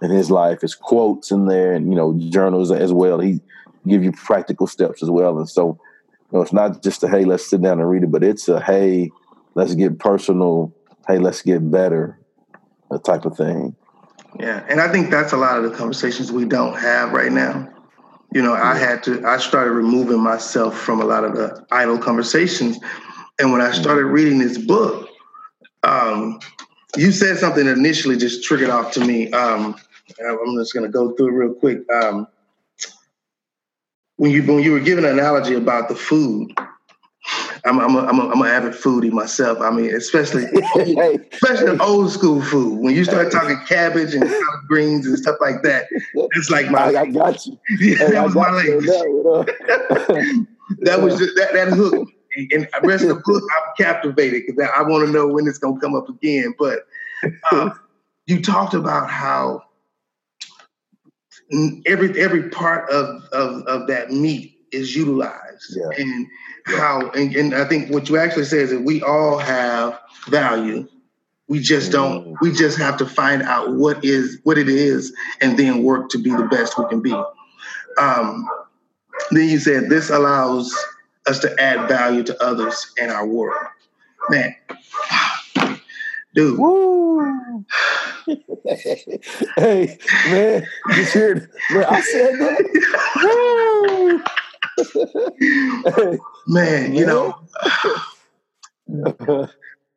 [0.00, 0.62] in his life.
[0.62, 3.20] His quotes in there, and you know, journals as well.
[3.20, 3.42] He
[3.86, 5.36] give you practical steps as well.
[5.36, 5.78] And so,
[6.32, 8.48] you know, it's not just a hey, let's sit down and read it, but it's
[8.48, 9.10] a hey,
[9.54, 10.72] let's get personal.
[11.06, 12.18] Hey, let's get better,
[12.90, 13.76] a type of thing.
[14.38, 17.70] Yeah, and I think that's a lot of the conversations we don't have right now.
[18.32, 21.98] You know, I had to, I started removing myself from a lot of the idle
[21.98, 22.78] conversations.
[23.38, 23.82] And when I mm-hmm.
[23.82, 25.08] started reading this book,
[25.84, 26.40] um,
[26.96, 29.30] you said something that initially just triggered off to me.
[29.32, 29.76] Um,
[30.20, 31.90] I'm just going to go through it real quick.
[31.92, 32.26] Um,
[34.16, 36.52] when you when you were giving an analogy about the food,
[37.66, 39.60] I'm I'm a, I'm, a, I'm an avid foodie myself.
[39.60, 40.44] I mean, especially
[41.32, 42.78] especially old school food.
[42.80, 46.92] When you start talking cabbage and collard greens and stuff like that, it's like my.
[46.92, 47.58] I, I got you.
[47.80, 48.86] Yeah, that was my language.
[50.80, 52.08] that was just, that that hook.
[52.36, 55.58] And the rest of the book, I'm captivated because I want to know when it's
[55.58, 56.52] going to come up again.
[56.58, 56.80] But
[57.52, 57.70] uh,
[58.26, 59.62] you talked about how
[61.86, 65.88] every every part of of, of that meat is utilized, yeah.
[65.96, 66.26] and
[66.66, 70.88] how and, and, I think what you actually say is that we all have value.
[71.48, 72.26] We just don't.
[72.26, 72.34] Mm.
[72.40, 76.18] We just have to find out what is what it is, and then work to
[76.18, 77.12] be the best we can be.
[77.98, 78.48] Um,
[79.30, 80.74] then you said this allows
[81.26, 83.66] us to add value to others in our world.
[84.30, 84.54] Man,
[86.34, 86.58] dude.
[86.58, 87.64] Woo.
[89.56, 91.50] hey, man, you heard?
[91.70, 94.30] Man, I said that.
[96.46, 97.34] Man, you know,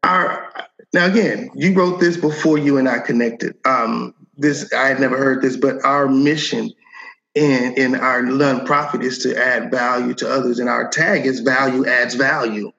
[0.03, 0.51] our
[0.93, 3.55] now again, you wrote this before you and I connected.
[3.65, 6.71] Um, this I had never heard this, but our mission
[7.35, 11.85] in in our nonprofit is to add value to others, and our tag is value
[11.85, 12.71] adds value.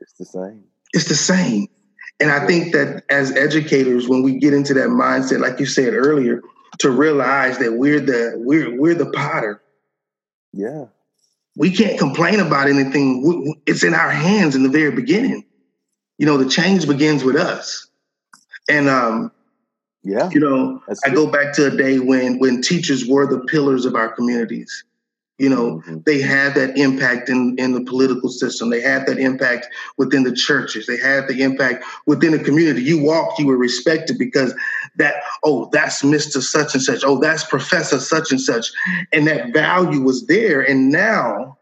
[0.00, 0.64] It's the same.
[0.92, 1.68] It's the same.
[2.20, 5.92] And I think that as educators, when we get into that mindset, like you said
[5.92, 6.42] earlier,
[6.78, 9.62] to realize that we're the we're we're the potter.
[10.52, 10.86] Yeah
[11.56, 13.56] we can't complain about anything.
[13.66, 15.44] It's in our hands in the very beginning.
[16.18, 17.88] You know, the change begins with us.
[18.68, 19.32] And um,
[20.02, 23.84] yeah, you know, I go back to a day when when teachers were the pillars
[23.84, 24.84] of our communities.
[25.38, 25.98] You know, mm-hmm.
[26.06, 28.70] they had that impact in, in the political system.
[28.70, 29.66] They had that impact
[29.98, 30.86] within the churches.
[30.86, 32.82] They had the impact within the community.
[32.82, 34.54] You walked, you were respected because
[34.96, 36.40] that, oh, that's Mr.
[36.40, 37.04] Such and such.
[37.04, 38.72] Oh, that's Professor such and such.
[39.12, 40.62] And that value was there.
[40.62, 41.58] And now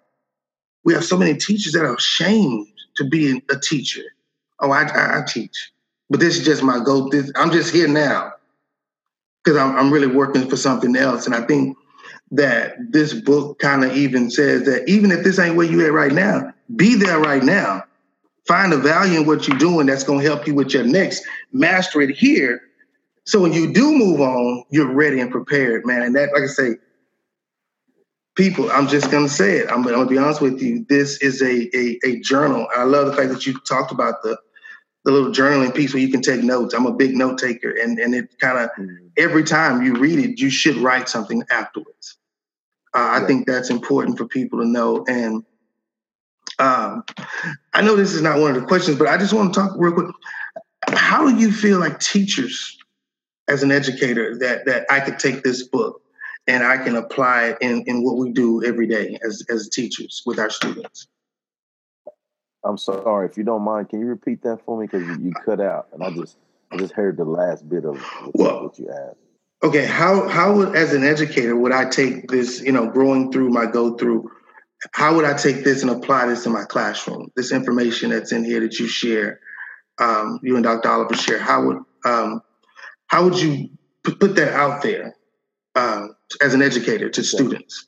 [0.85, 4.03] we have so many teachers that are ashamed to be a teacher.
[4.61, 5.73] Oh, I, I, I teach.
[6.11, 7.09] But this is just my goal.
[7.09, 8.35] This, I'm just here now
[9.43, 11.27] because I'm, I'm really working for something else.
[11.27, 11.77] And I think
[12.31, 15.93] that this book kind of even says that even if this ain't where you at
[15.93, 17.85] right now, be there right now.
[18.47, 21.25] Find a value in what you're doing that's going to help you with your next.
[21.53, 22.61] Master it here.
[23.25, 26.03] So when you do move on, you're ready and prepared, man.
[26.03, 26.77] And that, like I say,
[28.35, 29.69] people, I'm just going to say it.
[29.71, 30.85] I'm, I'm going to be honest with you.
[30.89, 32.69] This is a, a, a journal.
[32.77, 34.37] I love the fact that you talked about the
[35.05, 36.75] the little journaling piece where you can take notes.
[36.75, 39.07] I'm a big note taker, and and it kind of mm-hmm.
[39.17, 42.17] every time you read it, you should write something afterwards.
[42.95, 43.23] Uh, yeah.
[43.23, 45.05] I think that's important for people to know.
[45.07, 45.45] And
[46.59, 47.05] um,
[47.73, 49.73] I know this is not one of the questions, but I just want to talk
[49.77, 50.15] real quick.
[50.89, 52.79] How do you feel like teachers,
[53.49, 56.01] as an educator, that that I could take this book
[56.47, 60.23] and I can apply it in in what we do every day as as teachers
[60.25, 61.09] with our students?
[62.65, 63.91] I'm sorry if you don't mind.
[63.91, 64.87] Can you repeat that for me?
[64.87, 66.37] Because you, you, cut out, and I just
[66.71, 69.17] I just heard the last bit of what, well, what you asked.
[69.63, 73.51] okay, how how would as an educator would I take this, you know, growing through
[73.51, 74.31] my go through,
[74.93, 77.31] how would I take this and apply this in my classroom?
[77.37, 79.41] This information that's in here that you share,
[79.99, 80.89] um, you and Dr.
[80.89, 82.43] Oliver share, how would um,
[83.07, 83.71] how would you
[84.03, 85.15] put that out there
[85.75, 86.09] uh,
[86.41, 87.87] as an educator to students?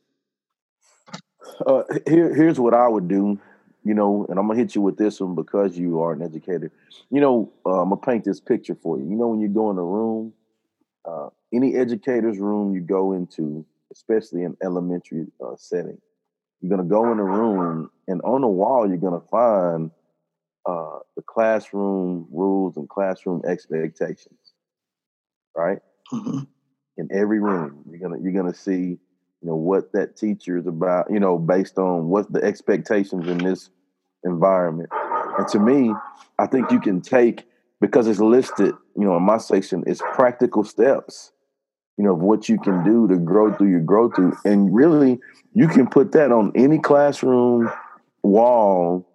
[1.66, 3.40] Uh, here, here's what I would do,
[3.86, 6.72] you know, and I'm gonna hit you with this one because you are an educator.
[7.10, 9.04] You know, uh, I'm gonna paint this picture for you.
[9.04, 10.32] You know, when you go in a room,
[11.04, 15.98] uh, any educator's room you go into, especially in elementary uh, setting,
[16.60, 19.92] you're gonna go in a room, and on the wall you're gonna find
[20.66, 24.52] uh, the classroom rules and classroom expectations,
[25.56, 25.78] right?
[26.12, 26.40] Mm-hmm.
[26.96, 28.98] In every room, you're gonna you're gonna see
[29.42, 33.38] you know what that teacher is about you know based on what the expectations in
[33.38, 33.70] this
[34.26, 34.90] environment.
[35.38, 35.92] And to me
[36.38, 37.44] i think you can take
[37.80, 41.32] because it's listed you know in my section it's practical steps
[41.96, 44.36] you know of what you can do to grow through your growth through.
[44.44, 45.18] And really
[45.54, 47.70] you can put that on any classroom
[48.22, 49.06] wall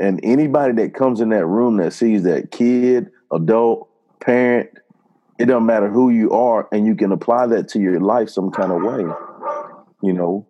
[0.00, 3.88] and anybody that comes in that room that sees that kid adult
[4.20, 4.70] parent
[5.38, 8.50] it doesn't matter who you are and you can apply that to your life some
[8.50, 9.04] kind of way
[10.02, 10.46] you know,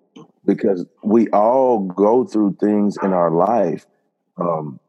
[0.48, 3.86] because we all go through things in our life,
[4.38, 4.80] um,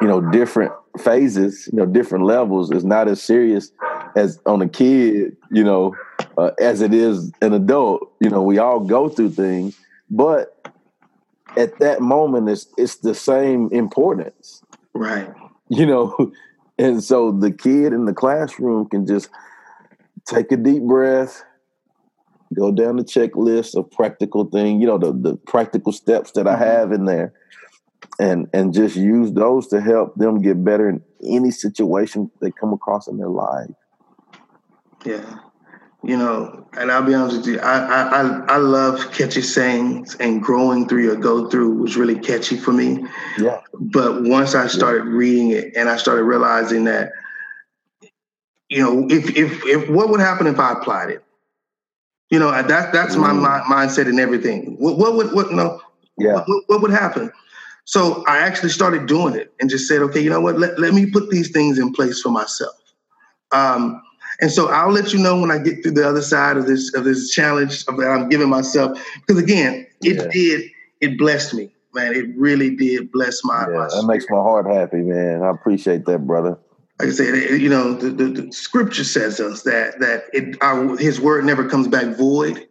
[0.00, 2.70] you know, different phases, you know, different levels.
[2.70, 3.70] It's not as serious
[4.16, 5.94] as on a kid, you know,
[6.38, 8.10] uh, as it is an adult.
[8.20, 9.78] You know, we all go through things,
[10.10, 10.66] but
[11.58, 14.62] at that moment, it's it's the same importance,
[14.94, 15.30] right?
[15.68, 16.32] You know,
[16.78, 19.28] and so the kid in the classroom can just
[20.24, 21.44] take a deep breath
[22.54, 26.54] go down the checklist of practical thing, you know, the, the practical steps that I
[26.54, 26.62] mm-hmm.
[26.62, 27.32] have in there
[28.18, 32.72] and and just use those to help them get better in any situation they come
[32.72, 33.70] across in their life.
[35.04, 35.38] Yeah.
[36.04, 40.42] You know, and I'll be honest with you, I I I love catchy sayings and
[40.42, 43.04] growing through your go through was really catchy for me.
[43.38, 43.60] Yeah.
[43.78, 45.12] But once I started yeah.
[45.12, 47.12] reading it and I started realizing that,
[48.68, 51.24] you know, if if if what would happen if I applied it?
[52.32, 53.64] You know, that that's my, my mm.
[53.64, 54.76] mindset and everything.
[54.78, 55.82] What, what would what no?
[56.16, 56.42] Yeah.
[56.46, 57.30] What, what, would happen?
[57.84, 60.58] So I actually started doing it and just said, okay, you know what?
[60.58, 62.74] Let, let me put these things in place for myself.
[63.50, 64.02] Um,
[64.40, 66.94] and so I'll let you know when I get through the other side of this
[66.94, 68.98] of this challenge that I'm giving myself.
[69.26, 70.28] Because again, it yeah.
[70.32, 70.70] did
[71.02, 72.14] it blessed me, man.
[72.14, 73.66] It really did bless my.
[73.68, 75.42] Yeah, my that makes my heart happy, man.
[75.42, 76.58] I appreciate that, brother
[76.98, 80.96] like I said, you know, the, the, the scripture says us that that it, our,
[80.96, 82.68] His word never comes back void,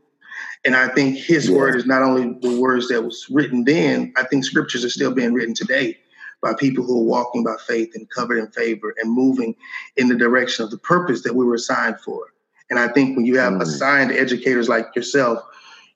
[0.63, 1.57] and I think His yeah.
[1.57, 4.13] word is not only the words that was written then.
[4.17, 5.97] I think scriptures are still being written today
[6.41, 9.55] by people who are walking by faith and covered in favor and moving
[9.97, 12.33] in the direction of the purpose that we were assigned for.
[12.69, 13.61] And I think when you have mm.
[13.61, 15.43] assigned educators like yourself,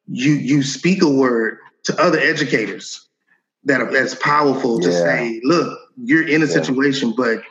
[0.07, 3.07] you you speak a word to other educators
[3.63, 4.88] that are, that's powerful yeah.
[4.89, 6.51] to say, look, you're in a yeah.
[6.51, 7.41] situation, but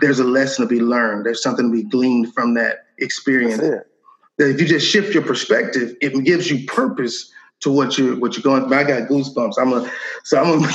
[0.00, 1.26] there's a lesson to be learned.
[1.26, 3.58] There's something to be gleaned from that experience.
[3.58, 3.86] That
[4.38, 8.42] if you just shift your perspective, it gives you purpose to what you're what you're
[8.42, 8.68] going.
[8.68, 8.76] Through.
[8.76, 9.54] I got goosebumps.
[9.58, 9.90] I'm a
[10.24, 10.68] so I'm a.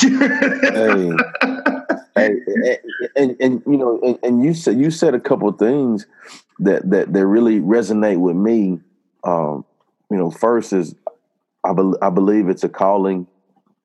[2.15, 2.77] hey, and,
[3.15, 6.07] and, and, you know, and, and, you said you said a couple things
[6.59, 8.79] that that that really resonate with me.
[9.23, 9.65] Um,
[10.09, 10.95] you know, first is
[11.63, 13.27] I, be, I believe it's a calling.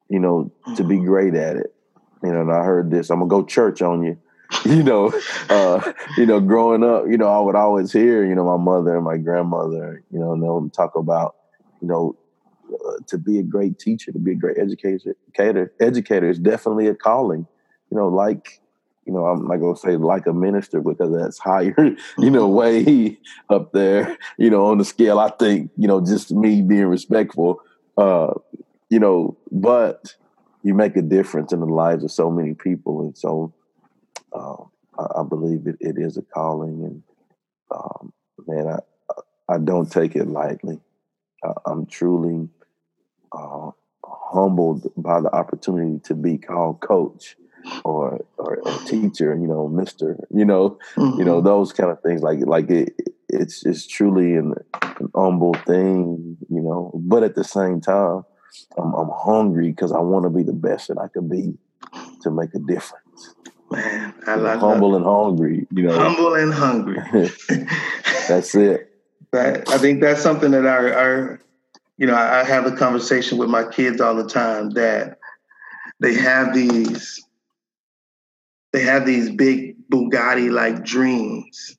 [0.08, 1.06] You know, to be mm-hmm.
[1.06, 1.74] great at it.
[2.22, 3.10] You know, and I heard this.
[3.10, 4.18] I'm gonna go church on you.
[4.64, 5.12] You know,
[5.48, 8.96] uh, you know, growing up, you know, I would always hear, you know, my mother
[8.96, 11.36] and my grandmother, you know, they'll talk about,
[11.80, 12.16] you know,
[12.72, 16.86] uh, to be a great teacher, to be a great educator, educator, educator is definitely
[16.86, 17.46] a calling.
[17.90, 18.60] You know, like,
[19.04, 21.74] you know, I'm not gonna say like a minister because that's higher,
[22.18, 23.18] you know, way
[23.50, 25.18] up there, you know, on the scale.
[25.18, 27.60] I think, you know, just me being respectful,
[27.96, 28.32] uh,
[28.88, 30.14] you know, but
[30.62, 33.52] you make a difference in the lives of so many people, and so
[34.34, 37.02] um, I, I, believe it, it is a calling, and
[37.70, 38.12] um,
[38.46, 38.78] man, I
[39.48, 40.80] I don't take it lightly.
[41.44, 42.48] I, am truly
[43.32, 43.70] uh,
[44.04, 47.36] humbled by the opportunity to be called coach
[47.84, 49.34] or or a teacher.
[49.34, 50.18] You know, Mister.
[50.34, 51.18] You know, mm-hmm.
[51.18, 51.46] you know mm-hmm.
[51.46, 52.22] those kind of things.
[52.22, 52.94] Like like it,
[53.28, 56.36] it's it's truly an, an humble thing.
[56.48, 58.24] You know, but at the same time,
[58.78, 61.54] I'm, I'm hungry because I want to be the best that I can be
[62.22, 63.34] to make a difference.
[63.72, 65.66] Man, I love humble and hungry.
[65.70, 66.98] You know, humble and hungry.
[68.28, 68.90] that's it.
[69.32, 71.40] That, I think that's something that our, our,
[71.96, 75.18] you know, I have a conversation with my kids all the time that
[76.00, 77.24] they have these,
[78.72, 81.78] they have these big Bugatti like dreams,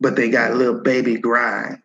[0.00, 1.78] but they got a little baby grind.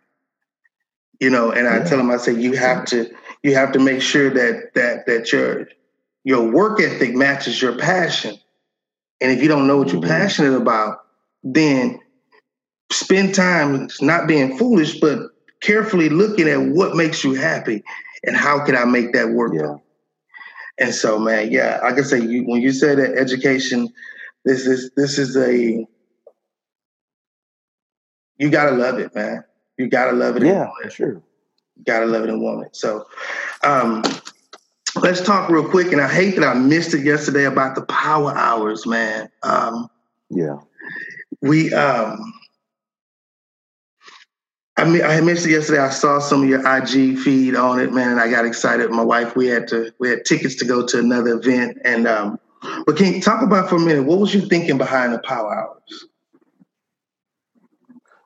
[1.20, 3.12] You know, and I tell them, I say, you have to,
[3.44, 5.68] you have to make sure that that that your
[6.24, 8.38] your work ethic matches your passion.
[9.22, 10.10] And if you don't know what you're mm-hmm.
[10.10, 11.00] passionate about,
[11.44, 12.00] then
[12.92, 15.20] spend time not being foolish, but
[15.62, 17.84] carefully looking at what makes you happy
[18.24, 19.54] and how can I make that work.
[19.56, 19.76] Yeah.
[20.80, 23.90] And so, man, yeah, like I say, you, when you say that education,
[24.46, 25.86] this is this is a
[28.38, 29.44] you gotta love it, man.
[29.78, 30.44] You gotta love it.
[30.44, 31.22] Yeah, sure.
[31.76, 32.76] You gotta love it and want it.
[32.76, 33.08] So,
[33.64, 34.04] um,
[35.02, 35.92] let's talk real quick.
[35.92, 39.30] And I hate that I missed it yesterday about the power hours, man.
[39.44, 39.90] Um,
[40.30, 40.58] yeah,
[41.42, 42.34] we um,
[44.78, 45.80] I mean, I missed it yesterday.
[45.80, 48.92] I saw some of your IG feed on it, man, and I got excited.
[48.92, 52.40] My wife, we had to, we had tickets to go to another event, and um,
[52.86, 54.04] but can you talk about for a minute?
[54.04, 56.06] What was you thinking behind the Power Hours?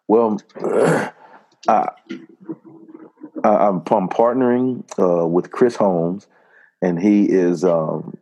[0.09, 0.41] Well,
[1.69, 1.89] I,
[3.43, 6.27] I'm, I'm partnering uh, with Chris Holmes,
[6.81, 8.17] and he is um,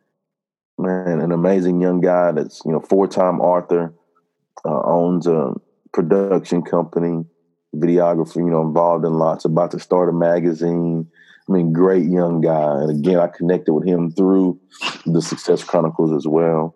[0.77, 2.31] man an amazing young guy.
[2.31, 3.93] That's you know four time author,
[4.65, 5.53] uh, owns a
[5.91, 7.25] production company
[7.75, 11.07] videographer, you know, involved in lots, about to start a magazine.
[11.47, 12.81] I mean, great young guy.
[12.81, 14.59] And again, I connected with him through
[15.05, 16.75] the Success Chronicles as well.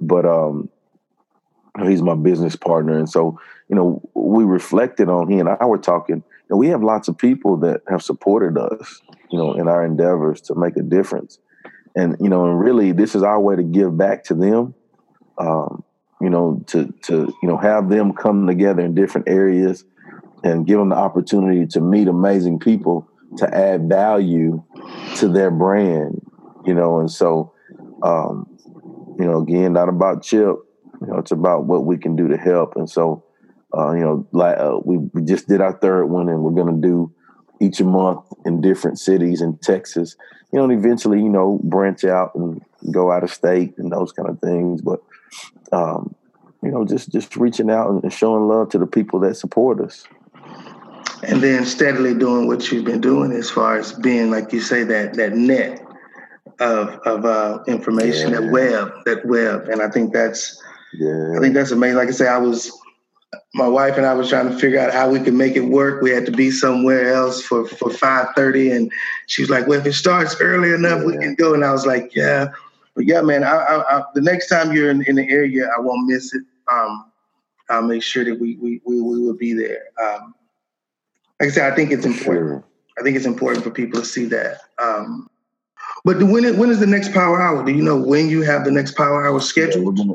[0.00, 0.68] But um,
[1.84, 2.98] he's my business partner.
[2.98, 6.82] And so, you know, we reflected on he and I were talking, and we have
[6.82, 10.82] lots of people that have supported us, you know, in our endeavors to make a
[10.82, 11.38] difference.
[11.94, 14.74] And, you know, and really this is our way to give back to them.
[15.38, 15.84] Um,
[16.20, 19.84] you know, to to, you know, have them come together in different areas
[20.42, 24.62] and give them the opportunity to meet amazing people to add value
[25.16, 26.20] to their brand,
[26.64, 26.98] you know.
[26.98, 27.52] And so,
[28.02, 28.48] um,
[29.18, 30.56] you know, again, not about Chip,
[31.00, 32.74] you know, it's about what we can do to help.
[32.76, 33.24] And so,
[33.76, 36.80] uh, you know, like uh, we, we just did our third one, and we're going
[36.80, 37.12] to do
[37.60, 40.16] each month in different cities in Texas.
[40.52, 44.12] You know, and eventually, you know, branch out and go out of state and those
[44.12, 44.80] kind of things.
[44.80, 45.02] But
[45.72, 46.14] um,
[46.62, 50.06] you know, just just reaching out and showing love to the people that support us
[51.22, 54.84] and then steadily doing what you've been doing as far as being like you say
[54.84, 55.84] that that net
[56.60, 58.40] of of uh, information yeah.
[58.40, 60.62] that web that web and i think that's
[60.94, 61.34] yeah.
[61.36, 62.72] i think that's amazing like i say i was
[63.54, 66.02] my wife and i was trying to figure out how we could make it work
[66.02, 68.92] we had to be somewhere else for for 5.30 and
[69.26, 71.06] she was like well if it starts early enough yeah.
[71.06, 72.48] we can go and i was like yeah
[72.94, 75.80] but yeah man I, I, I, the next time you're in, in the area i
[75.80, 77.10] won't miss it um,
[77.70, 80.34] i'll make sure that we we, we, we will be there um,
[81.40, 82.62] like I said, I think it's important.
[82.62, 82.64] Sure.
[82.98, 84.60] I think it's important for people to see that.
[84.78, 85.28] Um,
[86.04, 87.64] but when it, when is the next Power Hour?
[87.64, 89.98] Do you know when you have the next Power Hour scheduled?
[89.98, 90.14] Yeah,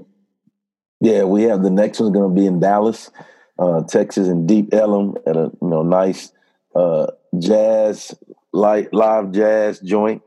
[1.03, 3.11] yeah we have the next one's going to be in Dallas,
[3.59, 6.31] uh, Texas, in Deep Ellum at a you know nice
[6.75, 8.15] uh, jazz
[8.51, 10.21] light live jazz joint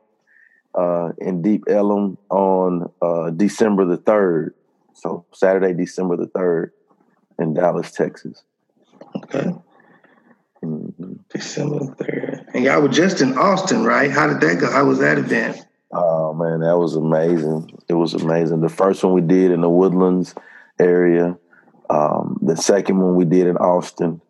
[0.75, 4.55] uh, in Deep Ellum on uh, December the third.
[4.95, 6.73] So Saturday, December the third,
[7.39, 8.45] in Dallas, Texas.
[9.17, 9.55] Okay.
[10.63, 11.13] Mm-hmm.
[11.29, 12.55] December 3rd.
[12.55, 14.11] And y'all were just in Austin, right?
[14.11, 14.71] How did that go?
[14.71, 15.59] How was that event?
[15.93, 17.79] Oh man, that was amazing.
[17.89, 18.61] It was amazing.
[18.61, 20.35] The first one we did in the Woodlands
[20.79, 21.39] area.
[21.89, 24.21] Um, the second one we did in Austin.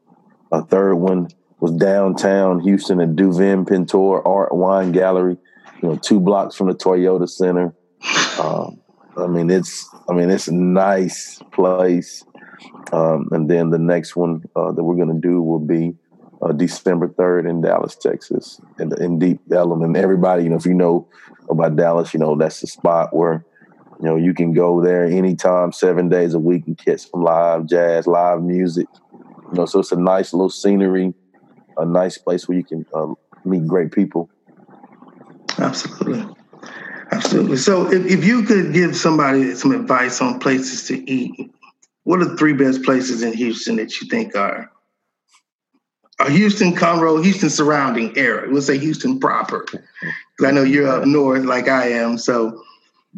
[0.53, 1.29] A third one
[1.61, 5.37] was downtown Houston at Duveen Pintor Art Wine Gallery.
[5.83, 7.75] You know, two blocks from the Toyota Center.
[8.41, 8.81] Um,
[9.17, 12.25] I mean, it's I mean it's a nice place.
[12.93, 15.95] Um, and then the next one uh, that we're going to do will be
[16.43, 19.83] uh, December 3rd in Dallas, Texas, in, in Deep Ellum.
[19.83, 21.09] And everybody, you know, if you know
[21.51, 23.45] about Dallas, you know, that's the spot where,
[23.99, 27.67] you know, you can go there anytime, seven days a week and catch some live
[27.67, 28.87] jazz, live music.
[29.13, 31.15] You know, so it's a nice little scenery,
[31.77, 34.29] a nice place where you can uh, meet great people.
[35.59, 36.27] Absolutely.
[37.13, 37.57] Absolutely.
[37.57, 41.51] So if, if you could give somebody some advice on places to eat,
[42.05, 44.71] what are the three best places in Houston that you think are
[46.19, 48.51] a Houston, Conroe, Houston surrounding area.
[48.51, 49.81] We'll say Houston proper, because
[50.45, 52.17] I know you're up north like I am.
[52.17, 52.63] So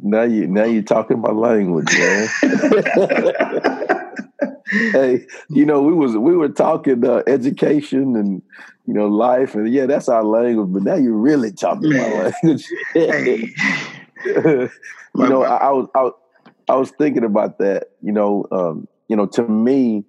[0.02, 2.28] now you now you're talking my language, man.
[4.92, 8.42] hey, you know we was we were talking uh, education and
[8.86, 10.72] you know life, and yeah, that's our language.
[10.72, 12.10] But now you're really talking man.
[12.10, 12.66] my language.
[12.94, 13.54] hey.
[14.24, 14.68] you
[15.14, 16.10] know, I, I, was I,
[16.72, 17.90] I was thinking about that.
[18.02, 20.04] You know, um, you know, to me,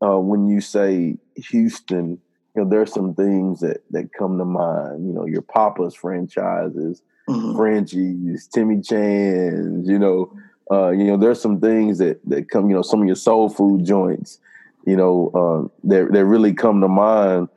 [0.00, 2.20] uh, when you say Houston
[2.58, 5.06] you know, there's some things that that come to mind.
[5.06, 7.56] You know, your Pappas franchises, mm-hmm.
[7.56, 9.88] Frenchies, Timmy Chan's.
[9.88, 10.32] You know,
[10.70, 12.68] uh, you know, there's some things that that come.
[12.68, 14.40] You know, some of your soul food joints.
[14.86, 17.48] you know, uh, that that really come to mind.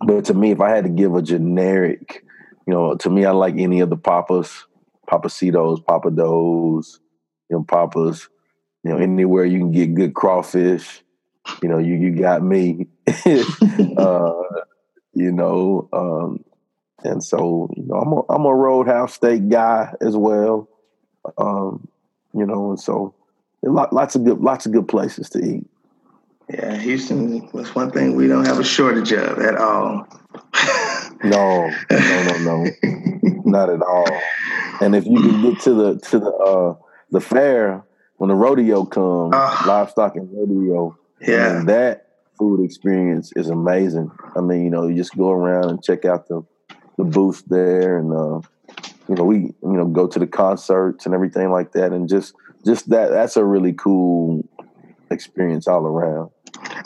[0.00, 2.24] But to me, if I had to give a generic,
[2.66, 4.66] you know, to me, I like any of the Pappas,
[5.10, 6.98] Pappasitos, Pappadeaux,
[7.50, 8.28] you know, Pappas,
[8.82, 11.02] you know, anywhere you can get good crawfish,
[11.62, 12.86] you know, you you got me.
[13.96, 14.32] uh,
[15.12, 16.44] you know, um,
[17.04, 20.68] and so you know, I'm a I'm a Roadhouse steak guy as well.
[21.38, 21.86] Um,
[22.34, 23.14] you know, and so
[23.62, 25.66] lots of good lots of good places to eat.
[26.52, 30.06] Yeah, Houston was one thing we don't have a shortage of at all.
[31.24, 32.66] no, no, no, no,
[33.44, 34.20] not at all.
[34.80, 36.74] And if you can get to the to the uh,
[37.10, 37.84] the fair
[38.16, 44.10] when the rodeo comes, uh, livestock and rodeo, yeah, mean, that food experience is amazing.
[44.34, 46.42] I mean, you know, you just go around and check out the
[46.96, 48.40] the booth there, and uh,
[49.08, 52.34] you know, we you know go to the concerts and everything like that, and just
[52.64, 54.46] just that that's a really cool
[55.10, 56.30] experience all around.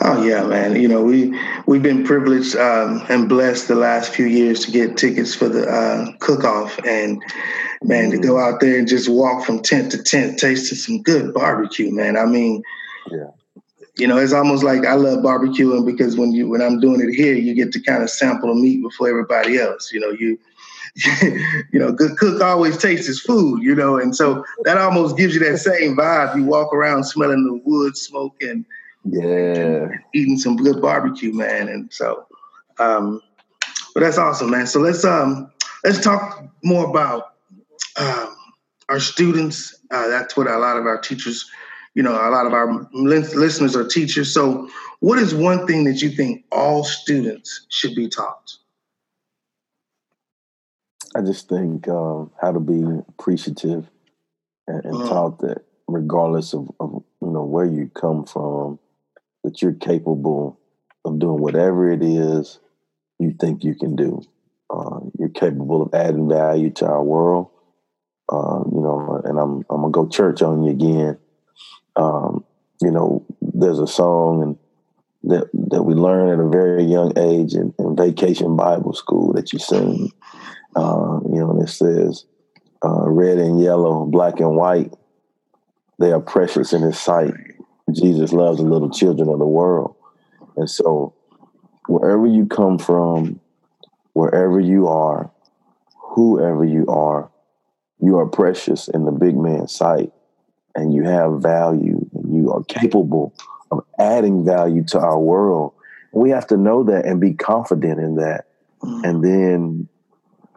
[0.01, 0.75] Oh yeah, man.
[0.75, 1.37] You know, we
[1.67, 5.67] we've been privileged um, and blessed the last few years to get tickets for the
[5.67, 7.21] uh, cook off, and
[7.83, 8.11] man, mm.
[8.11, 8.53] to go mm.
[8.53, 12.17] out there and just walk from tent to tent, tasting some good barbecue, man.
[12.17, 12.63] I mean,
[13.11, 13.29] yeah.
[13.97, 17.13] You know, it's almost like I love barbecuing because when you when I'm doing it
[17.13, 19.91] here, you get to kind of sample the meat before everybody else.
[19.93, 20.37] You know, you
[21.71, 25.33] you know, good cook always tastes his food, you know, and so that almost gives
[25.33, 26.35] you that same vibe.
[26.35, 28.65] You walk around smelling the wood smoke and
[29.03, 31.67] yeah, eating some good barbecue, man.
[31.67, 32.25] And so,
[32.79, 33.21] um,
[33.93, 34.67] but that's awesome, man.
[34.67, 35.51] So let's um
[35.83, 37.35] let's talk more about
[37.97, 38.35] um,
[38.89, 39.75] our students.
[39.91, 41.49] Uh, that's what a lot of our teachers,
[41.95, 44.33] you know, a lot of our listeners are teachers.
[44.33, 44.69] So,
[44.99, 48.51] what is one thing that you think all students should be taught?
[51.15, 53.89] I just think um, how to be appreciative
[54.67, 55.07] and, and mm.
[55.07, 58.77] taught that regardless of, of you know where you come from,
[59.43, 60.59] that you're capable
[61.05, 62.59] of doing whatever it is
[63.19, 64.21] you think you can do.
[64.69, 67.49] Uh, you're capable of adding value to our world.
[68.27, 71.17] Uh, you know, and I'm I'm gonna go church on you again.
[71.95, 72.43] Um,
[72.81, 74.57] you know, there's a song and
[75.25, 79.51] that that we learn at a very young age in, in vacation Bible school that
[79.53, 80.11] you sing.
[80.75, 82.25] Uh, you know, and it says,
[82.83, 84.93] uh, red and yellow, black and white,
[85.99, 87.33] they are precious in his sight.
[87.91, 89.95] Jesus loves the little children of the world.
[90.57, 91.13] And so,
[91.87, 93.39] wherever you come from,
[94.13, 95.31] wherever you are,
[95.97, 97.31] whoever you are,
[97.99, 100.11] you are precious in the big man's sight
[100.75, 103.33] and you have value and you are capable
[103.71, 105.73] of adding value to our world.
[106.11, 108.45] We have to know that and be confident in that.
[108.83, 109.03] Mm.
[109.03, 109.89] And then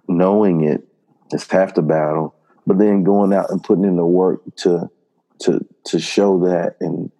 [0.09, 0.87] knowing it
[1.33, 2.35] is half the battle,
[2.67, 4.91] but then going out and putting in the work to
[5.41, 7.11] to to show that and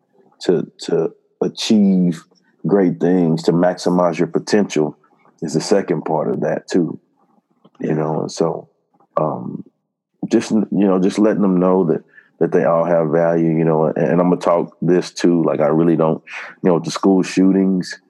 [0.41, 2.25] to to achieve
[2.67, 4.97] great things to maximize your potential
[5.41, 6.99] is the second part of that too.
[7.81, 8.69] You know, and so
[9.17, 9.65] um,
[10.29, 12.05] just you know, just letting them know that
[12.39, 15.43] that they all have value, you know, and, and I'm gonna talk this too.
[15.43, 16.23] Like I really don't,
[16.63, 18.01] you know, the school shootings,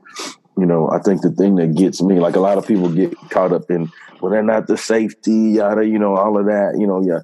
[0.57, 3.16] you know, I think the thing that gets me, like a lot of people get
[3.31, 6.87] caught up in, well, they're not the safety, yada, you know, all of that, you
[6.87, 7.20] know, yeah.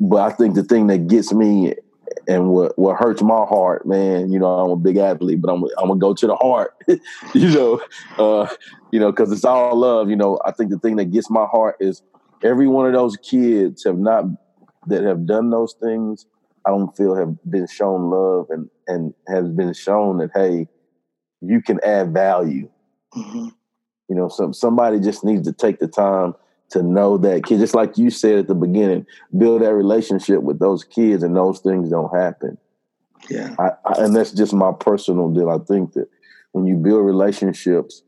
[0.00, 1.74] But I think the thing that gets me
[2.26, 5.64] and what what hurts my heart, man, you know, I'm a big athlete, but I'm
[5.78, 6.74] I'm gonna go to the heart,
[7.34, 7.80] you know,
[8.18, 8.48] uh,
[8.92, 10.08] you know, because it's all love.
[10.08, 12.02] You know, I think the thing that gets my heart is
[12.42, 14.24] every one of those kids have not
[14.88, 16.26] that have done those things.
[16.66, 20.68] I don't feel have been shown love and and has been shown that hey,
[21.40, 22.68] you can add value.
[23.14, 23.48] Mm-hmm.
[24.08, 26.34] You know, some somebody just needs to take the time
[26.70, 30.58] to know that kid, just like you said at the beginning, build that relationship with
[30.58, 32.58] those kids, and those things don't happen.
[33.30, 35.50] Yeah, I, I, and that's just my personal deal.
[35.50, 36.08] I think that
[36.52, 38.02] when you build relationships,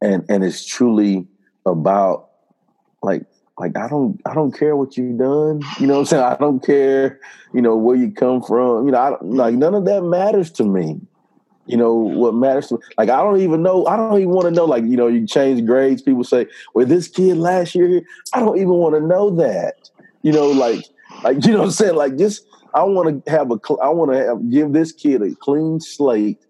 [0.00, 1.26] and and it's truly
[1.64, 2.30] about
[3.02, 3.24] like
[3.58, 5.62] like I don't I don't care what you've done.
[5.80, 6.22] You know what I'm saying?
[6.22, 7.20] I don't care,
[7.54, 8.86] you know, where you come from.
[8.86, 11.00] You know, I don't like none of that matters to me.
[11.66, 12.80] You know what matters to me.
[12.98, 13.86] like I don't even know.
[13.86, 14.66] I don't even want to know.
[14.66, 16.02] Like you know, you change grades.
[16.02, 18.02] People say, "Well, this kid last year."
[18.34, 19.90] I don't even want to know that.
[20.22, 20.84] You know, like
[21.24, 21.96] like you know what I'm saying.
[21.96, 23.58] Like just I want to have a.
[23.82, 26.40] I want to have give this kid a clean slate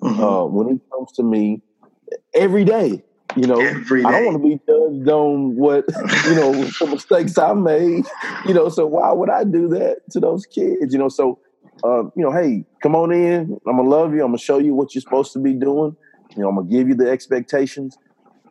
[0.00, 0.22] mm-hmm.
[0.22, 1.60] uh, when he comes to me
[2.32, 3.02] every day.
[3.36, 5.84] You know, I don't want to be judged on what
[6.26, 8.04] you know the mistakes I made.
[8.46, 10.92] You know, so why would I do that to those kids?
[10.92, 11.40] You know, so
[11.82, 13.58] uh, you know, hey, come on in.
[13.66, 14.20] I'm gonna love you.
[14.20, 15.96] I'm gonna show you what you're supposed to be doing.
[16.36, 17.98] You know, I'm gonna give you the expectations.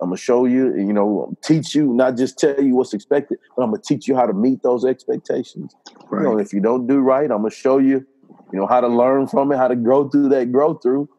[0.01, 3.63] I'm gonna show you, you know, teach you, not just tell you what's expected, but
[3.63, 5.74] I'm gonna teach you how to meet those expectations.
[6.09, 6.24] Right.
[6.24, 8.05] You know, if you don't do right, I'm gonna show you
[8.53, 11.09] you know, how to learn from it, how to grow through that grow through.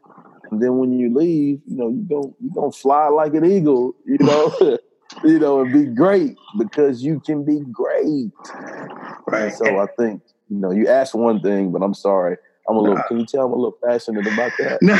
[0.54, 3.96] And then when you leave, you know, you go you gonna fly like an eagle,
[4.06, 4.54] you know,
[5.24, 8.30] you know, and be great because you can be great.
[9.26, 9.46] Right.
[9.46, 12.36] And so I think, you know, you asked one thing, but I'm sorry.
[12.68, 13.02] I'm a little.
[13.08, 14.80] Can you tell I'm a little passionate about that?
[14.80, 14.94] No.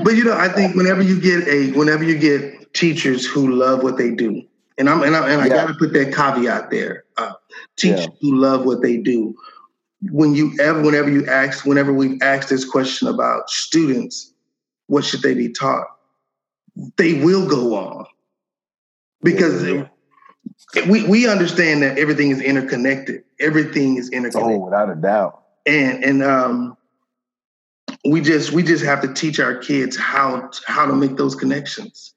[0.02, 3.82] but you know, I think whenever you get a, whenever you get teachers who love
[3.82, 4.42] what they do,
[4.78, 5.54] and I'm and I, and I yeah.
[5.54, 7.04] got to put that caveat there.
[7.18, 7.34] Uh,
[7.76, 8.16] teachers yeah.
[8.22, 9.36] who love what they do.
[10.10, 14.32] When you ever, whenever you ask, whenever we've asked this question about students,
[14.86, 15.86] what should they be taught?
[16.96, 18.06] They will go on
[19.22, 19.86] because yeah.
[20.88, 23.22] we we understand that everything is interconnected.
[23.38, 24.60] Everything is interconnected.
[24.60, 25.42] Oh, without a doubt.
[25.66, 26.76] And and um,
[28.04, 31.34] we just we just have to teach our kids how to, how to make those
[31.34, 32.14] connections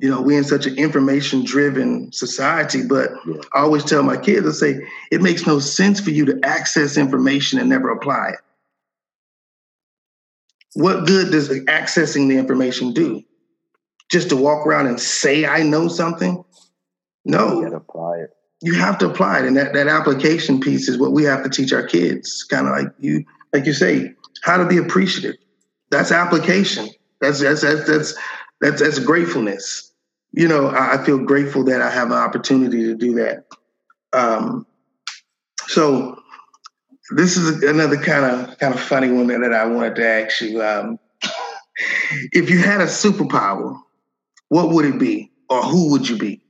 [0.00, 3.40] you know, we're in such an information driven society, but yeah.
[3.54, 6.96] I always tell my kids, I say, it makes no sense for you to access
[6.96, 8.38] information and never apply it.
[10.74, 13.22] What good does accessing the information do?
[14.10, 16.44] Just to walk around and say I know something?
[17.24, 17.60] No.
[17.60, 18.30] You apply it.
[18.60, 19.46] You have to apply it.
[19.46, 22.44] And that, that application piece is what we have to teach our kids.
[22.44, 24.12] Kind of like you, like you say,
[24.42, 25.36] how to be appreciative.
[25.90, 26.88] That's application.
[27.20, 28.14] That's that's that's that's
[28.60, 29.92] that's that's gratefulness.
[30.32, 33.44] You know, I, I feel grateful that I have an opportunity to do that.
[34.12, 34.66] Um,
[35.66, 36.20] so
[37.10, 40.40] this is another kind of kind of funny one that, that I wanted to ask
[40.40, 40.62] you.
[40.62, 40.98] Um,
[42.32, 43.78] if you had a superpower,
[44.48, 46.42] what would it be, or who would you be?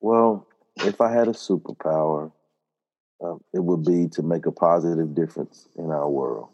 [0.00, 0.46] Well,
[0.76, 2.32] if I had a superpower,
[3.22, 6.48] um, it would be to make a positive difference in our world.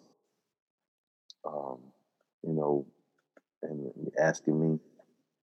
[1.46, 1.78] Um,
[2.42, 2.86] you know,
[3.66, 4.78] and asking me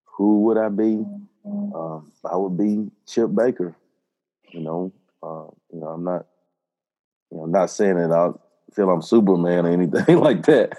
[0.06, 1.04] who would I be,
[1.46, 3.76] um, I would be Chip Baker.
[4.52, 4.94] You know,
[5.24, 6.28] uh, you know, I'm not,
[7.32, 8.30] you know, I'm not saying that I
[8.74, 10.78] feel I'm Superman or anything like that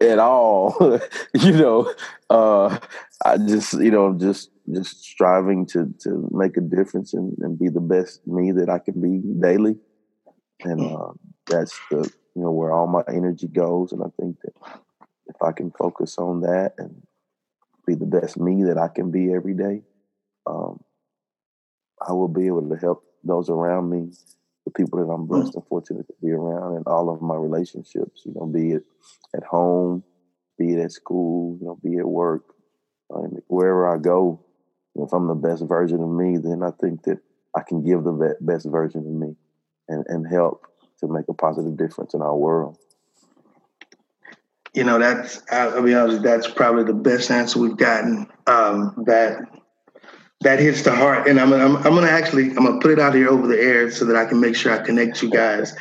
[0.00, 1.00] at all.
[1.34, 1.92] you know,
[2.30, 2.78] uh,
[3.24, 7.68] I just, you know, just just striving to to make a difference and, and be
[7.68, 9.76] the best me that I can be daily,
[10.60, 11.12] and uh,
[11.46, 13.92] that's the you know where all my energy goes.
[13.92, 14.54] And I think that
[15.40, 17.02] if I can focus on that and
[17.86, 19.82] be the best me that I can be every day,
[20.46, 20.80] um,
[22.06, 24.12] I will be able to help those around me,
[24.64, 28.22] the people that I'm blessed and fortunate to be around, and all of my relationships.
[28.24, 28.82] You know, be it
[29.34, 30.02] at home,
[30.58, 32.54] be it at school, you know, be at work,
[33.10, 34.44] and wherever I go.
[34.96, 37.18] If I'm the best version of me, then I think that
[37.56, 39.36] I can give the best version of me
[39.88, 40.66] and, and help
[40.98, 42.76] to make a positive difference in our world
[44.74, 48.26] you know, that's I'll be honest, that's probably the best answer we've gotten.
[48.46, 49.40] Um, that
[50.42, 53.14] that hits the heart, and I'm, I'm I'm gonna actually I'm gonna put it out
[53.14, 55.74] here over the air so that I can make sure I connect you guys.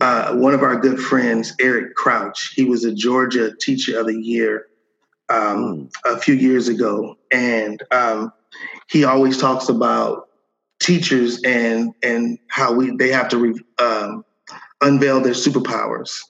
[0.00, 4.20] Uh, one of our good friends, Eric Crouch, he was a Georgia Teacher of the
[4.20, 4.66] Year
[5.28, 8.32] um, a few years ago, and um,
[8.90, 10.28] he always talks about
[10.80, 14.24] teachers and and how we they have to re, um,
[14.80, 16.20] unveil their superpowers.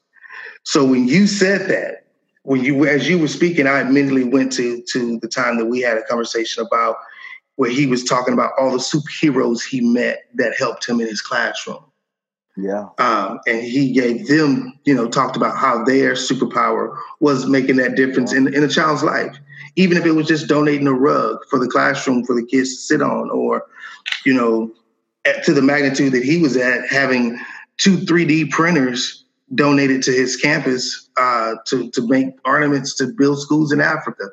[0.65, 2.02] So when you said that,
[2.45, 5.81] when you as you were speaking, I immediately went to to the time that we
[5.81, 6.97] had a conversation about
[7.57, 11.21] where he was talking about all the superheroes he met that helped him in his
[11.21, 11.85] classroom.
[12.57, 12.89] Yeah.
[12.99, 17.95] Um, and he gave them, you know, talked about how their superpower was making that
[17.95, 18.39] difference yeah.
[18.39, 19.37] in, in a child's life.
[19.77, 22.83] Even if it was just donating a rug for the classroom for the kids to
[22.83, 23.65] sit on, or,
[24.27, 24.71] you know,
[25.25, 27.39] at, to the magnitude that he was at, having
[27.79, 29.22] two 3D printers
[29.55, 34.25] donated to his campus uh, to to make ornaments to build schools in Africa.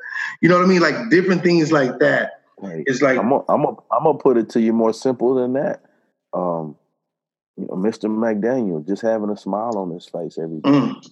[0.42, 0.82] You know what I mean?
[0.82, 2.42] Like different things like that.
[2.58, 2.84] Right.
[2.86, 5.54] It's like I'm gonna I'm a, I'm gonna put it to you more simple than
[5.54, 5.84] that.
[6.34, 6.76] Um,
[7.58, 8.10] you know, Mr.
[8.10, 10.70] McDaniel just having a smile on his face every day.
[10.70, 11.12] Mm.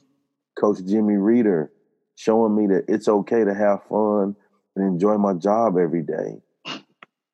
[0.60, 1.72] Coach Jimmy Reeder
[2.16, 4.36] showing me that it's okay to have fun
[4.76, 6.41] and enjoy my job every day.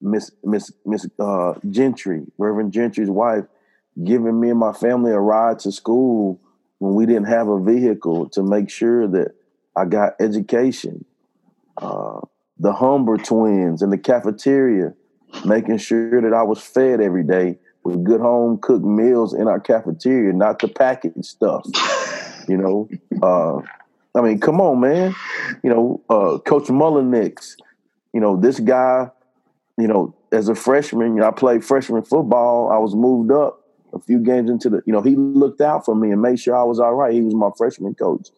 [0.02, 3.46] Miss Miss Miss uh, Gentry, Reverend Gentry's wife,
[4.04, 6.40] giving me and my family a ride to school
[6.84, 9.34] when we didn't have a vehicle to make sure that
[9.74, 11.06] I got education.
[11.78, 12.20] Uh,
[12.60, 14.94] the Humber twins in the cafeteria,
[15.46, 19.62] making sure that I was fed every day with good home cooked meals in our
[19.62, 21.66] cafeteria, not the packaged stuff.
[22.46, 22.90] You know,
[23.22, 23.62] uh,
[24.14, 25.16] I mean, come on, man.
[25.64, 27.56] You know, uh, Coach Mullenix,
[28.12, 29.10] you know, this guy,
[29.78, 32.70] you know, as a freshman, you know, I played freshman football.
[32.70, 33.63] I was moved up
[33.94, 36.56] a few games into the, you know, he looked out for me and made sure
[36.56, 37.14] I was all right.
[37.14, 38.30] He was my freshman coach.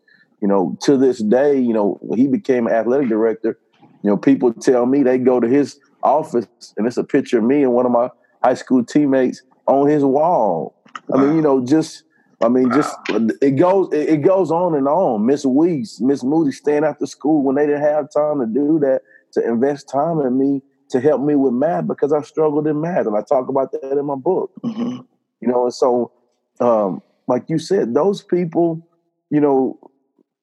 [0.41, 4.53] You know, to this day, you know, when he became athletic director, you know, people
[4.53, 6.47] tell me they go to his office
[6.77, 8.09] and it's a picture of me and one of my
[8.43, 10.75] high school teammates on his wall.
[11.07, 11.19] Wow.
[11.19, 12.03] I mean, you know, just
[12.41, 12.75] I mean, wow.
[12.75, 12.95] just
[13.41, 15.25] it goes it goes on and on.
[15.25, 19.01] Miss Weeks, Miss Moody staying after school when they didn't have time to do that
[19.33, 23.07] to invest time in me to help me with math because I struggled in math,
[23.07, 24.51] and I talk about that in my book.
[24.63, 24.99] Mm-hmm.
[25.45, 26.11] You know, and so
[26.59, 28.87] um, like you said, those people,
[29.29, 29.79] you know,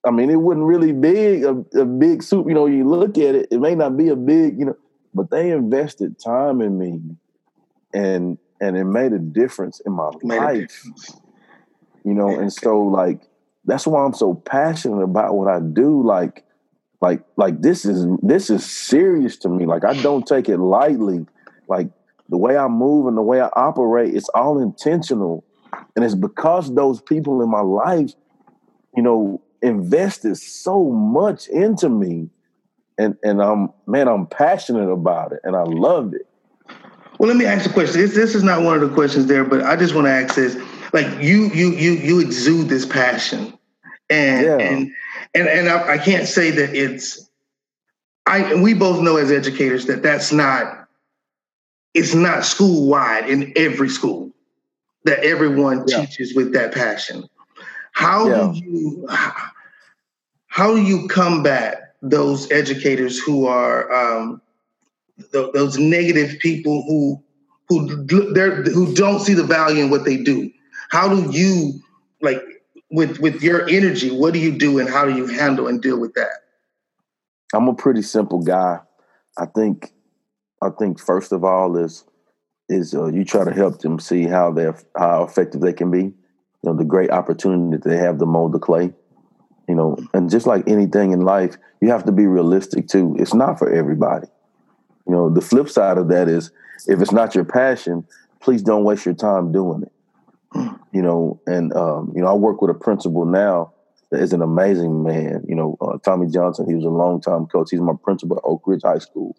[0.05, 2.47] I mean, it wouldn't really be a, a big soup.
[2.49, 4.77] You know, you look at it, it may not be a big, you know,
[5.15, 7.01] but they invested time in me,
[7.95, 10.85] and and it made a difference in my life.
[12.05, 13.21] You know, and so like
[13.65, 16.03] that's why I'm so passionate about what I do.
[16.03, 16.45] Like,
[17.01, 19.67] like, like this is this is serious to me.
[19.67, 21.27] Like I don't take it lightly.
[21.69, 21.89] Like
[22.33, 25.45] the way I move and the way I operate, it's all intentional.
[25.95, 28.15] And it's because those people in my life,
[28.97, 32.31] you know, invested so much into me.
[32.97, 36.27] And and I'm man, I'm passionate about it and I loved it.
[37.19, 38.01] Well, let me ask a question.
[38.01, 40.35] This, this is not one of the questions there, but I just want to ask
[40.35, 40.57] this.
[40.95, 43.59] Like you you you you exude this passion.
[44.09, 44.57] And yeah.
[44.57, 44.91] and
[45.35, 47.29] and and I, I can't say that it's
[48.25, 50.82] I we both know as educators that that's not
[51.95, 54.31] it's not school wide in every school
[55.05, 56.05] that everyone yeah.
[56.05, 57.29] teaches with that passion.
[57.93, 58.53] How yeah.
[58.53, 59.09] do you
[60.47, 64.41] how do you combat those educators who are um,
[65.33, 67.23] th- those negative people who
[67.69, 70.51] who who don't see the value in what they do?
[70.91, 71.81] How do you
[72.21, 72.43] like
[72.91, 74.11] with with your energy?
[74.11, 76.31] What do you do, and how do you handle and deal with that?
[77.55, 78.81] I'm a pretty simple guy.
[79.39, 79.93] I think
[80.63, 82.05] I think first of all is
[82.69, 86.03] is uh, you try to help them see how they how effective they can be.
[86.05, 86.15] You
[86.65, 88.93] know, the great opportunity that they have to mold the clay.
[89.69, 93.17] You know, and just like anything in life, you have to be realistic too.
[93.19, 94.29] It's not for everybody.
[95.07, 96.51] You know, the flip side of that is
[96.87, 98.07] if it's not your passion,
[98.41, 99.93] please don't waste your time doing it.
[100.93, 103.73] You know, and um, you know, I work with a principal now
[104.11, 105.45] that is an amazing man.
[105.49, 106.69] You know, uh, Tommy Johnson.
[106.69, 107.69] He was a long time coach.
[107.71, 109.35] He's my principal at Oak Ridge High School.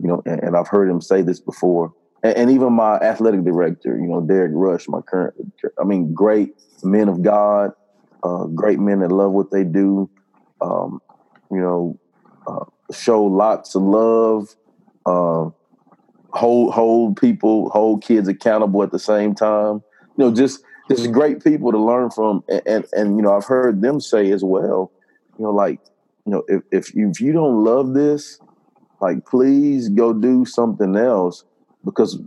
[0.00, 1.92] You know, and, and I've heard him say this before
[2.22, 5.34] and, and, even my athletic director, you know, Derek Rush, my current,
[5.78, 7.72] I mean, great men of God,
[8.22, 10.10] uh, great men that love what they do,
[10.60, 11.00] um,
[11.50, 11.98] you know,
[12.46, 14.56] uh, show lots of love,
[15.04, 15.50] uh,
[16.30, 19.82] hold hold people, hold kids accountable at the same time.
[20.16, 23.44] You know, just just great people to learn from, and, and, and you know, I've
[23.44, 24.90] heard them say as well,
[25.38, 25.80] you know, like
[26.24, 28.40] you know, if if you, if you don't love this,
[29.00, 31.44] like please go do something else
[31.84, 32.18] because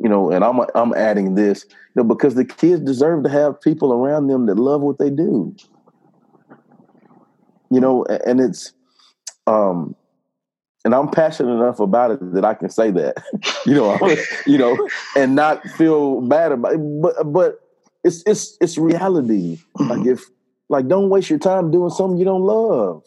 [0.00, 3.60] you know, and I'm I'm adding this, you know, because the kids deserve to have
[3.60, 5.54] people around them that love what they do.
[7.70, 8.72] You know, and it's
[9.46, 9.96] um
[10.84, 13.16] and I'm passionate enough about it that I can say that,
[13.66, 13.98] you know,
[14.46, 14.76] you know,
[15.16, 16.80] and not feel bad about it.
[17.00, 17.60] But but
[18.02, 19.58] it's it's it's reality.
[19.78, 20.20] Like if
[20.68, 23.04] like don't waste your time doing something you don't love.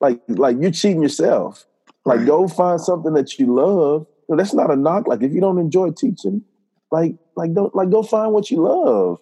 [0.00, 1.66] Like like you're cheating yourself.
[2.06, 5.06] Like go find something that you love that's not a knock.
[5.06, 6.42] Like if you don't enjoy teaching,
[6.90, 9.20] like like don't like go find what you love.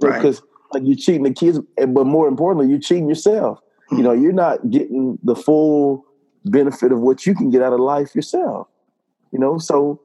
[0.00, 0.74] Because right.
[0.74, 3.60] like you're cheating the kids, but more importantly, you're cheating yourself.
[3.88, 3.96] Hmm.
[3.96, 6.04] You know, you're not getting the full
[6.44, 8.68] benefit of what you can get out of life yourself.
[9.32, 10.00] You know, so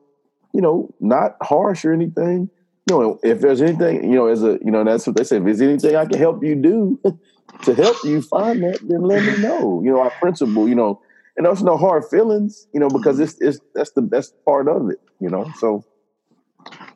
[0.53, 2.49] you know, not harsh or anything.
[2.89, 5.37] You know, if there's anything, you know, as a you know, that's what they say.
[5.37, 6.99] If there's anything I can help you do
[7.63, 9.81] to help you find that, then let me know.
[9.83, 11.01] You know, our principle, you know,
[11.37, 14.89] and there's no hard feelings, you know, because it's it's that's the best part of
[14.89, 15.49] it, you know.
[15.59, 15.85] So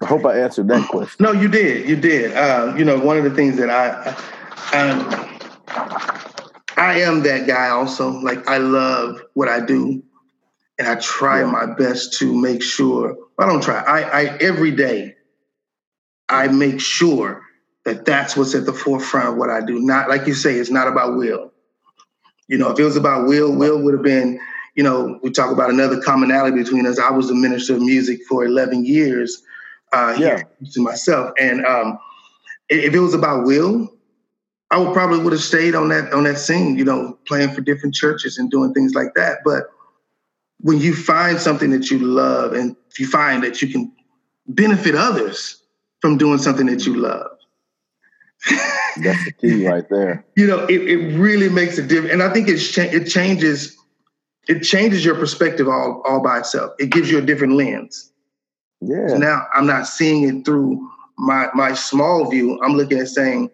[0.01, 1.23] I hope I answered that question.
[1.23, 2.33] No, you did, you did.
[2.33, 4.15] Uh, you know, one of the things that I,
[4.73, 5.39] I,
[6.75, 8.09] I am that guy also.
[8.09, 10.03] Like I love what I do,
[10.79, 11.51] and I try yeah.
[11.51, 13.15] my best to make sure.
[13.37, 13.79] I don't try.
[13.79, 15.15] I, I every day.
[16.29, 17.43] I make sure
[17.83, 19.79] that that's what's at the forefront of what I do.
[19.79, 21.50] Not like you say, it's not about will.
[22.51, 24.37] You know, if it was about Will, Will would have been,
[24.75, 26.99] you know, we talk about another commonality between us.
[26.99, 29.41] I was a minister of music for 11 years
[29.93, 31.31] uh, here to myself.
[31.39, 31.97] And um,
[32.67, 33.89] if it was about Will,
[34.69, 37.61] I would probably would have stayed on that on that scene, you know, playing for
[37.61, 39.39] different churches and doing things like that.
[39.45, 39.69] But
[40.59, 43.93] when you find something that you love and if you find that you can
[44.47, 45.63] benefit others
[46.01, 47.31] from doing something that you love,
[48.97, 50.25] that's the key right there.
[50.35, 52.13] you know, it, it really makes a difference.
[52.13, 53.77] And I think it's cha- it changes
[54.47, 56.71] it changes your perspective all all by itself.
[56.79, 58.11] It gives you a different lens.
[58.81, 59.07] Yeah.
[59.09, 62.59] So now I'm not seeing it through my my small view.
[62.63, 63.51] I'm looking at saying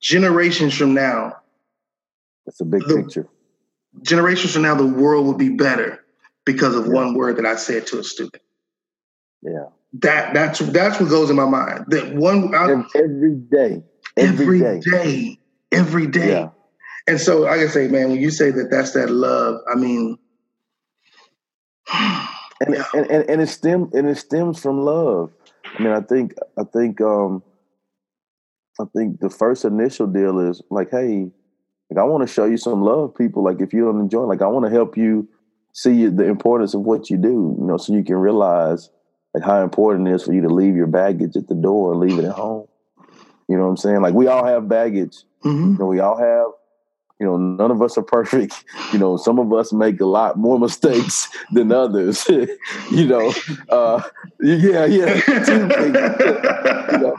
[0.00, 1.36] generations from now.
[2.46, 3.28] That's a big the, picture.
[4.02, 6.04] Generations from now, the world will be better
[6.44, 6.92] because of yeah.
[6.92, 8.42] one word that I said to a student.
[9.42, 9.66] Yeah.
[9.94, 11.86] That that's that's what goes in my mind.
[11.88, 13.82] That one I, every day,
[14.18, 14.90] every, every day.
[14.90, 15.38] day,
[15.72, 16.28] every day.
[16.28, 16.48] Yeah.
[17.06, 20.18] And so, like I say, man, when you say that that's that love, I mean,
[21.92, 22.84] and, yeah.
[22.92, 25.32] and, and, and it stems and it stems from love.
[25.78, 27.42] I mean, I think I think um
[28.80, 31.30] I think the first initial deal is like, hey,
[31.90, 33.42] like I want to show you some love, people.
[33.42, 35.28] Like if you don't enjoy, like I want to help you
[35.72, 38.90] see the importance of what you do, you know, so you can realize
[39.34, 42.18] like how important it is for you to leave your baggage at the door, leave
[42.18, 42.67] it at home.
[43.48, 44.02] You know what I'm saying?
[44.02, 45.16] Like we all have baggage.
[45.44, 45.72] Mm-hmm.
[45.72, 46.48] You know, we all have.
[47.20, 48.64] You know, none of us are perfect.
[48.92, 52.26] You know, some of us make a lot more mistakes than others.
[52.90, 53.34] you know,
[53.68, 54.02] uh,
[54.40, 55.20] yeah, yeah.
[56.90, 57.16] you know,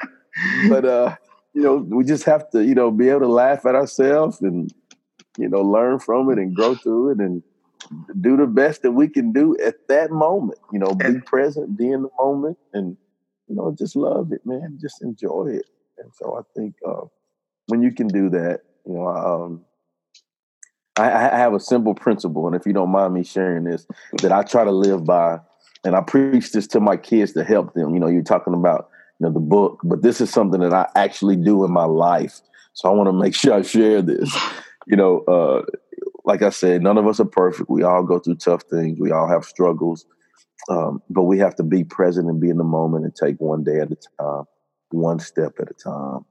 [0.68, 1.16] but uh,
[1.54, 4.74] you know, we just have to, you know, be able to laugh at ourselves and,
[5.38, 7.44] you know, learn from it and grow through it and
[8.20, 10.60] do the best that we can do at that moment.
[10.72, 12.98] You know, be present, be in the moment, and
[13.48, 14.78] you know, just love it, man.
[14.82, 15.66] Just enjoy it.
[16.00, 17.06] And so I think uh,
[17.68, 19.66] when you can do that, you know, um,
[20.98, 23.88] I, I have a simple principle, and if you don't mind me sharing this,
[24.22, 25.40] that I try to live by,
[25.86, 27.94] and I preach this to my kids to help them.
[27.94, 28.90] You know, you're talking about
[29.20, 32.42] you know the book, but this is something that I actually do in my life.
[32.74, 34.36] So I want to make sure I share this.
[34.88, 35.62] You know, uh,
[36.26, 37.70] like I said, none of us are perfect.
[37.70, 39.00] We all go through tough things.
[39.00, 40.06] We all have struggles,
[40.70, 43.64] um, but we have to be present and be in the moment and take one
[43.64, 44.44] day at a time,
[44.92, 46.26] one step at a time.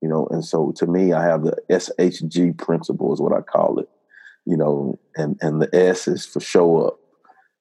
[0.00, 3.78] You know, and so to me, I have the SHG principle is what I call
[3.78, 3.88] it.
[4.44, 6.98] You know, and and the S is for show up.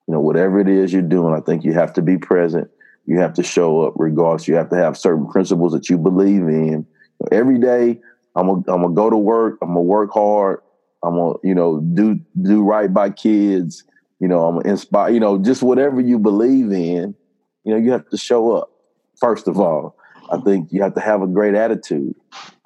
[0.08, 2.70] You know, whatever it is you're doing, I think you have to be present
[3.06, 4.48] you have to show up regardless.
[4.48, 6.86] You have to have certain principles that you believe in.
[7.32, 8.00] Every day,
[8.36, 9.58] I'm gonna I'm gonna go to work.
[9.62, 10.62] I'm gonna work hard.
[11.04, 13.84] I'm gonna you know do do right by kids.
[14.20, 15.12] You know I'm gonna inspire.
[15.12, 17.16] You know just whatever you believe in.
[17.64, 18.70] You know you have to show up
[19.20, 19.96] first of all.
[20.32, 22.16] I think you have to have a great attitude.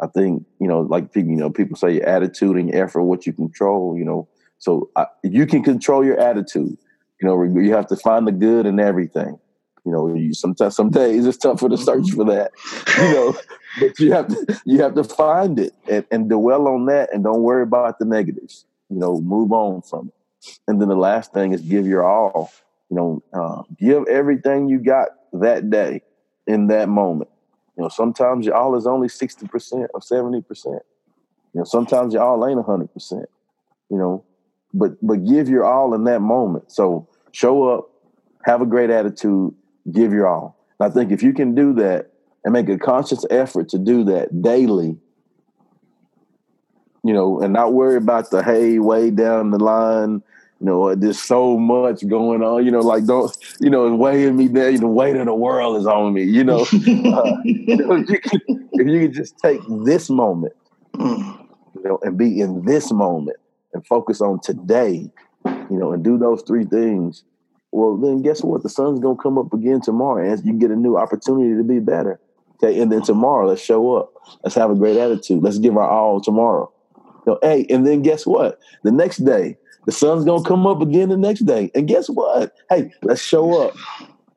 [0.01, 3.25] I think you know like you know people say your attitude and your effort, what
[3.25, 3.97] you control.
[3.97, 4.27] You know
[4.59, 6.77] so I, you can control your attitude.
[7.21, 9.39] You know you have to find the good in everything.
[9.87, 12.51] You know, you sometimes some days it's tougher to search for that.
[12.97, 13.37] You know,
[13.79, 17.23] but you have to you have to find it and, and dwell on that and
[17.23, 18.65] don't worry about the negatives.
[18.89, 20.59] You know, move on from it.
[20.67, 22.51] And then the last thing is give your all.
[22.89, 26.01] You know, uh, give everything you got that day
[26.47, 27.29] in that moment.
[27.77, 30.81] You know, sometimes your all is only sixty percent or seventy percent.
[31.53, 33.29] You know, sometimes your all ain't hundred percent.
[33.89, 34.23] You know,
[34.73, 36.71] but but give your all in that moment.
[36.71, 37.89] So show up,
[38.43, 39.53] have a great attitude,
[39.91, 40.57] give your all.
[40.79, 42.11] And I think if you can do that
[42.43, 44.97] and make a conscious effort to do that daily,
[47.03, 50.23] you know, and not worry about the hey way down the line,
[50.59, 54.47] you know, there's so much going on, you know, like don't, you know, weighing me
[54.47, 56.61] down, the weight of the world is on me, you know.
[56.63, 56.67] uh,
[57.43, 60.53] you know if, you could, if you can just take this moment,
[60.97, 63.37] you know, and be in this moment
[63.73, 65.11] and focus on today,
[65.45, 67.23] you know, and do those three things,
[67.71, 68.63] well, then guess what?
[68.63, 71.79] The sun's gonna come up again tomorrow, and you get a new opportunity to be
[71.79, 72.19] better.
[72.55, 74.11] Okay, and then tomorrow, let's show up.
[74.43, 75.43] Let's have a great attitude.
[75.43, 76.71] Let's give our all tomorrow.
[77.27, 78.59] You know, hey, and then guess what?
[78.83, 82.53] The next day, the sun's gonna come up again the next day, and guess what?
[82.69, 83.73] Hey, let's show up.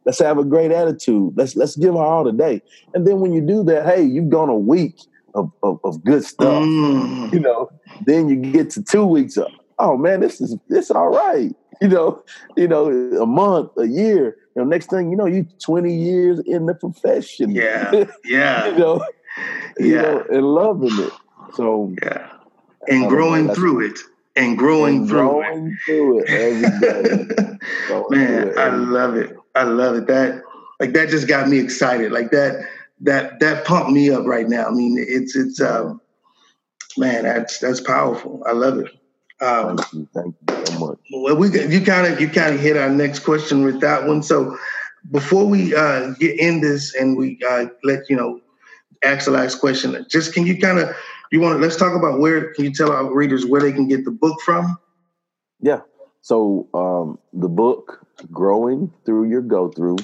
[0.06, 1.34] Let's have a great attitude.
[1.36, 2.62] Let's let's give our all today.
[2.94, 4.96] And then when you do that, hey, you've gone a week
[5.34, 6.62] of, of, of good stuff.
[6.62, 7.32] Mm.
[7.32, 7.68] You know,
[8.06, 9.48] then you get to two weeks of,
[9.80, 11.54] oh man, this is this all right.
[11.80, 12.22] You know,
[12.56, 12.86] you know,
[13.20, 14.36] a month, a year.
[14.54, 17.50] You know, next thing you know, you 20 years in the profession.
[17.50, 18.04] Yeah.
[18.24, 18.68] Yeah.
[18.68, 19.04] you know,
[19.78, 19.86] yeah.
[19.86, 21.12] you know, and loving it.
[21.54, 22.30] So yeah.
[22.88, 23.98] And growing through it.
[24.36, 25.78] And growing and through growing it.
[25.84, 27.58] through it every day.
[28.10, 29.36] Man, it I love it.
[29.54, 30.06] I love it.
[30.06, 30.42] That
[30.78, 32.12] like that just got me excited.
[32.12, 32.64] Like that
[33.00, 34.66] that that pumped me up right now.
[34.66, 36.00] I mean, it's it's um
[36.96, 38.42] man, that's that's powerful.
[38.46, 38.90] I love it.
[39.40, 40.98] Um, thank you, thank you so much.
[41.12, 44.22] Well, we you kind of you kind of hit our next question with that one.
[44.22, 44.56] So
[45.10, 48.40] before we uh, get in this and we uh, let you know
[49.02, 50.94] ask the last question, just can you kind of
[51.30, 53.88] you want to let's talk about where can you tell our readers where they can
[53.88, 54.76] get the book from?
[55.60, 55.80] Yeah.
[56.22, 59.98] So um, the book "Growing Through Your Go Through"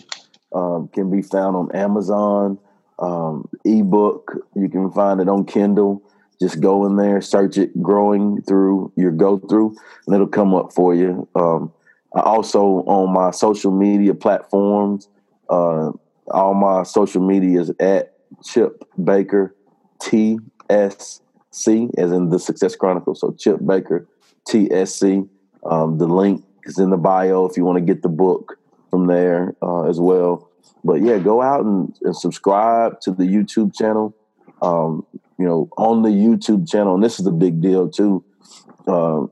[0.55, 2.59] um, can be found on Amazon,
[2.99, 4.33] um, ebook.
[4.55, 6.03] You can find it on Kindle.
[6.41, 9.75] Just go in there, search it, growing through your go through,
[10.07, 11.27] and it'll come up for you.
[11.35, 11.73] Um,
[12.13, 15.09] also on my social media platforms,
[15.49, 15.93] uh,
[16.29, 18.15] all my social media is at
[18.45, 19.55] Chip Baker
[20.69, 23.15] TSC, as in the Success Chronicle.
[23.15, 24.07] So Chip Baker
[24.49, 25.29] TSC.
[25.65, 28.59] Um, the link is in the bio if you want to get the book
[28.91, 30.51] from there uh, as well.
[30.85, 34.15] but yeah, go out and, and subscribe to the YouTube channel.
[34.63, 35.05] Um,
[35.39, 38.25] you know, on the YouTube channel, and this is a big deal too.
[38.87, 39.25] Uh,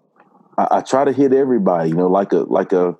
[0.58, 1.90] I, I, try to hit everybody.
[1.90, 2.96] You know, like a like a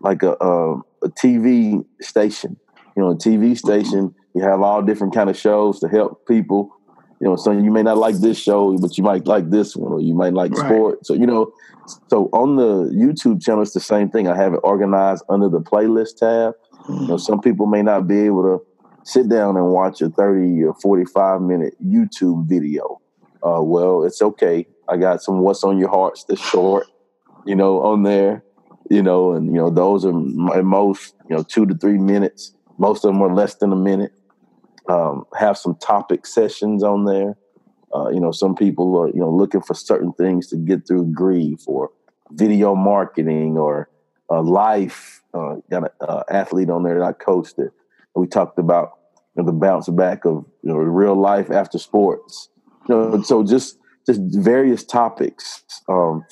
[0.00, 2.58] like a, a, a TV station.
[2.94, 4.14] You know, a TV station.
[4.34, 6.75] You have all different kind of shows to help people.
[7.20, 9.92] You know, so you may not like this show, but you might like this one,
[9.92, 10.66] or you might like right.
[10.66, 11.06] sport.
[11.06, 11.52] So you know,
[12.08, 14.28] so on the YouTube channel, it's the same thing.
[14.28, 16.54] I have it organized under the playlist tab.
[16.88, 18.66] You know, some people may not be able to
[19.04, 23.00] sit down and watch a 30 or 45 minute YouTube video.
[23.42, 24.66] Uh, well, it's okay.
[24.88, 26.86] I got some What's on Your Hearts that's short,
[27.44, 28.44] you know, on there,
[28.90, 30.16] you know, and, you know, those are
[30.56, 32.54] at most, you know, two to three minutes.
[32.78, 34.12] Most of them are less than a minute.
[34.88, 37.36] Um, have some topic sessions on there.
[37.94, 41.12] Uh, you know, some people are, you know, looking for certain things to get through
[41.12, 41.90] grief or
[42.32, 43.88] video marketing or
[44.30, 45.22] uh, life.
[45.34, 47.72] Uh, got an uh, athlete on there that I coached it.
[48.14, 48.92] We talked about
[49.34, 52.48] you know, the bounce back of you know real life after sports.
[52.88, 55.64] You know, so just just various topics.
[55.88, 56.24] Um,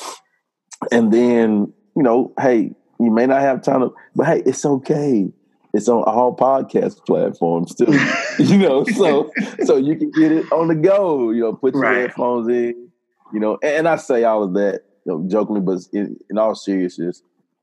[0.91, 5.31] and then you know, hey, you may not have time to, but hey, it's okay.
[5.75, 7.87] It's on all podcast platforms too.
[8.43, 9.31] you know, so
[9.65, 11.31] so you can get it on the go.
[11.31, 11.97] You know, put your right.
[11.99, 12.89] headphones in.
[13.33, 16.39] You know, and, and, I say all of that you know, jokingly, but in, in
[16.39, 17.23] all seriousness,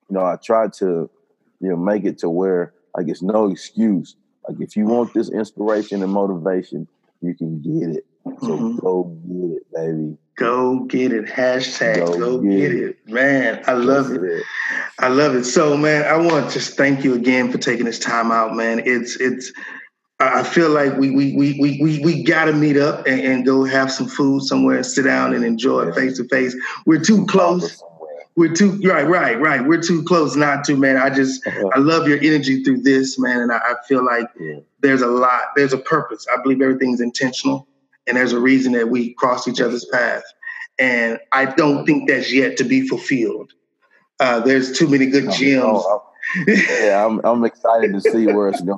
[0.10, 1.10] you know, I try to
[1.60, 4.16] you know make it to where like it's no excuse
[4.48, 6.88] like if you want this inspiration and motivation,
[7.22, 8.06] you can get it.
[8.42, 8.78] So mm-hmm.
[8.78, 10.18] go get it, baby.
[10.38, 11.26] Go get it.
[11.26, 12.90] Hashtag go, go get, get it.
[12.90, 13.10] it.
[13.10, 14.24] Man, I love it.
[14.24, 14.44] it.
[15.00, 15.44] I love it.
[15.44, 18.82] So man, I want to just thank you again for taking this time out, man.
[18.86, 19.52] It's it's
[20.20, 23.64] I feel like we we we we we, we gotta meet up and, and go
[23.66, 26.56] have some food somewhere and sit down and enjoy face to face.
[26.86, 27.82] We're too close
[28.36, 29.66] we're too right, right, right.
[29.66, 30.98] We're too close not to, man.
[30.98, 31.70] I just uh-huh.
[31.76, 34.60] I love your energy through this, man, and I, I feel like yeah.
[34.80, 36.26] there's a lot, there's a purpose.
[36.32, 37.68] I believe everything's intentional,
[38.12, 40.24] and there's a reason that we cross each other's path.
[40.78, 43.54] And I don't think that's yet to be fulfilled.
[44.20, 45.64] Uh, there's too many good gems.
[45.64, 46.04] Oh,
[46.46, 48.78] yeah, I'm I'm excited to see where it's going,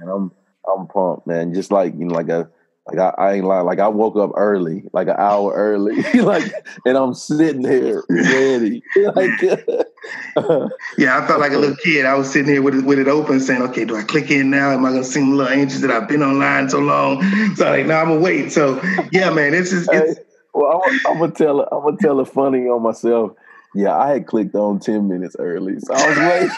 [0.00, 0.32] and I'm
[0.72, 1.52] I'm pumped, man.
[1.52, 2.48] Just like you know, like a
[2.86, 3.66] like I, I, ain't lying.
[3.66, 6.52] Like I woke up early, like an hour early, like,
[6.86, 8.82] and I'm sitting here ready.
[8.96, 9.30] like,
[10.98, 12.06] yeah, I felt like a little kid.
[12.06, 14.50] I was sitting here with it, with it open, saying, "Okay, do I click in
[14.50, 14.70] now?
[14.70, 17.22] Am I gonna seem a little anxious that I've been online so long?"
[17.56, 18.52] So I'm like, no, I'm gonna wait.
[18.52, 18.80] So
[19.12, 19.88] yeah, man, this is.
[19.90, 21.60] It's, hey, well, I'm, I'm, gonna tell.
[21.60, 23.32] I'm gonna tell a funny on myself.
[23.74, 26.50] Yeah, I had clicked on ten minutes early, so I was waiting.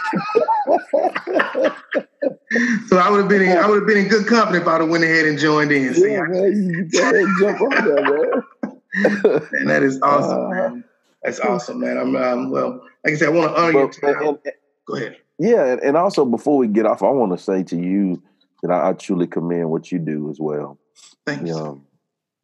[2.88, 4.80] so I would have been in, I would have been in good company if I'd
[4.80, 5.94] have went ahead and joined in.
[5.94, 8.42] See, yeah, man, you jump on there, man.
[9.52, 10.84] and that is awesome, uh, man.
[11.22, 11.98] That's awesome, man.
[11.98, 14.26] I'm um, well, like I said, I want to honor your time.
[14.26, 14.38] And,
[14.86, 15.16] Go ahead.
[15.38, 18.22] Yeah, and also before we get off, I want to say to you
[18.62, 20.78] that I, I truly commend what you do as well.
[21.26, 21.50] Thanks.
[21.50, 21.86] Um,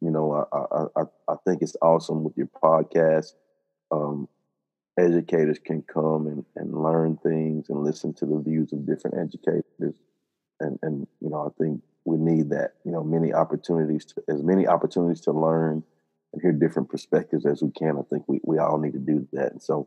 [0.01, 3.33] you know, I, I I think it's awesome with your podcast.
[3.91, 4.27] Um,
[4.97, 9.95] educators can come and, and learn things and listen to the views of different educators.
[10.59, 14.41] And, and, you know, I think we need that, you know, many opportunities to, as
[14.41, 15.83] many opportunities to learn
[16.33, 17.97] and hear different perspectives as we can.
[17.97, 19.51] I think we, we all need to do that.
[19.51, 19.85] And so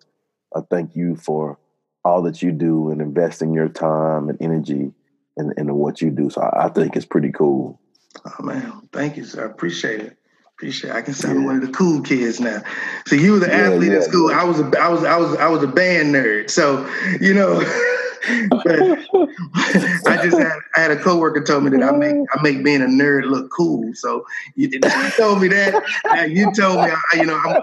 [0.55, 1.59] I thank you for
[2.05, 4.92] all that you do and investing your time and energy
[5.36, 6.30] in, in what you do.
[6.30, 7.80] So I, I think it's pretty cool.
[8.24, 9.46] Oh man, thank you, sir.
[9.46, 10.16] I appreciate it.
[10.57, 10.90] Appreciate.
[10.90, 10.96] It.
[10.96, 11.46] I can sound yeah.
[11.46, 12.62] one of the cool kids now.
[13.07, 14.30] So you were the yeah, athlete yeah, at school.
[14.30, 16.51] I was a, I was, I was, I was a band nerd.
[16.51, 16.88] So
[17.20, 17.61] you know,
[18.22, 22.82] I just had, I had a coworker told me that I make, I make being
[22.82, 23.94] a nerd look cool.
[23.94, 24.80] So you, you
[25.16, 26.28] told me that.
[26.28, 27.62] you told me, I, you know, I'm,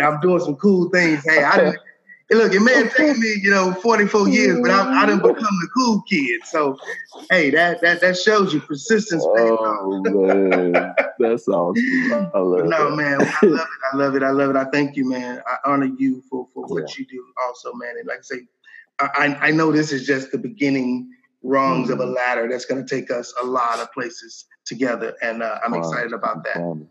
[0.00, 1.22] I'm doing some cool things.
[1.24, 1.78] Hey, I didn't.
[2.32, 5.20] And look, it may have taken me, you know, 44 years, but I, I didn't
[5.20, 6.40] become the cool kid.
[6.46, 6.78] So,
[7.30, 9.22] hey, that that that shows you persistence.
[9.22, 10.72] Oh man,
[11.18, 12.30] that's awesome.
[12.34, 12.96] I love no, that.
[12.96, 13.68] man, I love it.
[13.92, 14.22] I love it.
[14.22, 14.56] I love it.
[14.56, 15.42] I thank you, man.
[15.46, 16.94] I honor you for for what yeah.
[17.00, 17.96] you do, also, man.
[17.98, 18.46] And like I say,
[18.98, 21.10] I I know this is just the beginning
[21.42, 21.92] rungs mm-hmm.
[21.92, 22.14] of a mm-hmm.
[22.14, 25.80] ladder that's going to take us a lot of places together, and uh, I'm wow.
[25.80, 26.86] excited about that.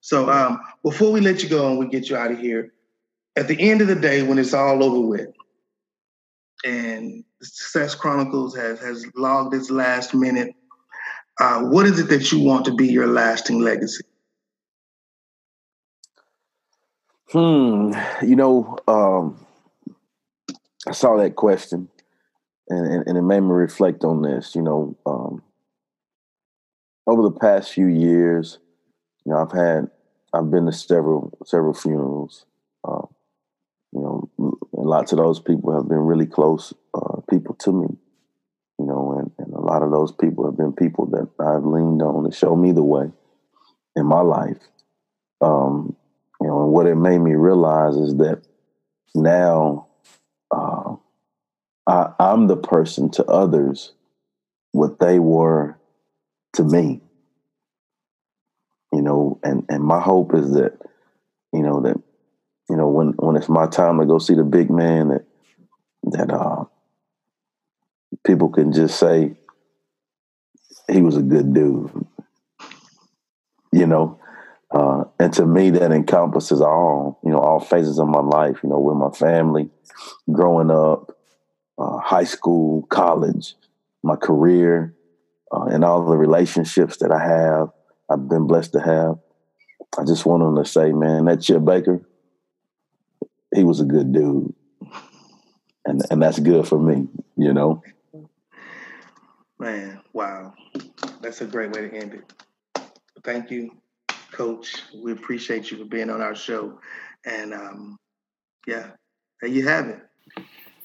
[0.00, 2.72] So, um, before we let you go and we get you out of here
[3.40, 5.30] at the end of the day, when it's all over with,
[6.62, 10.54] and Success Chronicles has has logged its last minute,
[11.40, 14.04] uh, what is it that you want to be your lasting legacy?
[17.32, 17.92] Hmm.
[18.22, 19.46] You know, um,
[20.86, 21.88] I saw that question,
[22.68, 24.54] and, and, and, it made me reflect on this.
[24.54, 25.42] You know, um,
[27.06, 28.58] over the past few years,
[29.24, 29.90] you know, I've had
[30.34, 32.44] I've been to several several funerals.
[32.84, 33.08] Um,
[34.90, 37.86] lots of those people have been really close uh, people to me.
[38.78, 42.02] You know, and, and a lot of those people have been people that I've leaned
[42.02, 43.10] on to show me the way
[43.94, 44.58] in my life.
[45.40, 45.96] Um,
[46.40, 48.42] you know, and what it made me realize is that
[49.14, 49.86] now
[50.50, 50.96] uh,
[51.86, 53.92] I, I'm the person to others
[54.72, 55.78] what they were
[56.54, 57.00] to me.
[58.92, 60.72] You know, and and my hope is that,
[61.52, 61.96] you know, that,
[62.90, 65.24] when when it's my time to go see the big man, that
[66.04, 66.64] that uh,
[68.24, 69.34] people can just say
[70.90, 71.90] he was a good dude.
[73.72, 74.20] You know,
[74.72, 78.68] uh, and to me, that encompasses all, you know, all phases of my life, you
[78.68, 79.68] know, with my family,
[80.30, 81.16] growing up,
[81.78, 83.54] uh, high school, college,
[84.02, 84.94] my career,
[85.52, 87.70] uh, and all the relationships that I have,
[88.08, 89.18] I've been blessed to have.
[89.98, 92.00] I just want them to say, man, that Chip Baker,
[93.54, 94.54] he was a good dude.
[95.86, 97.82] And, and that's good for me, you know?
[99.58, 100.54] Man, wow.
[101.20, 102.32] That's a great way to end it.
[103.24, 103.70] Thank you
[104.32, 104.82] Coach.
[104.94, 106.78] We appreciate you for being on our show.
[107.24, 107.98] And um,
[108.66, 108.90] yeah,
[109.40, 110.00] there you have it.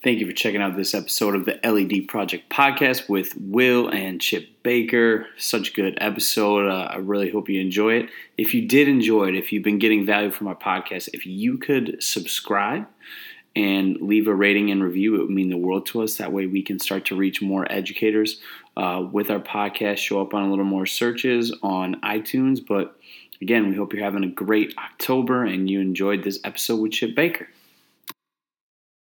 [0.05, 4.21] Thank you for checking out this episode of the LED Project podcast with Will and
[4.21, 5.25] Chip Baker.
[5.35, 6.69] Such a good episode.
[6.69, 8.09] Uh, I really hope you enjoy it.
[8.37, 11.57] If you did enjoy it, if you've been getting value from our podcast, if you
[11.57, 12.85] could subscribe
[13.55, 16.17] and leave a rating and review, it would mean the world to us.
[16.17, 18.39] That way, we can start to reach more educators
[18.77, 22.63] uh, with our podcast, show up on a little more searches on iTunes.
[22.63, 22.95] But
[23.41, 27.15] Again, we hope you're having a great October and you enjoyed this episode with Chip
[27.15, 27.49] Baker.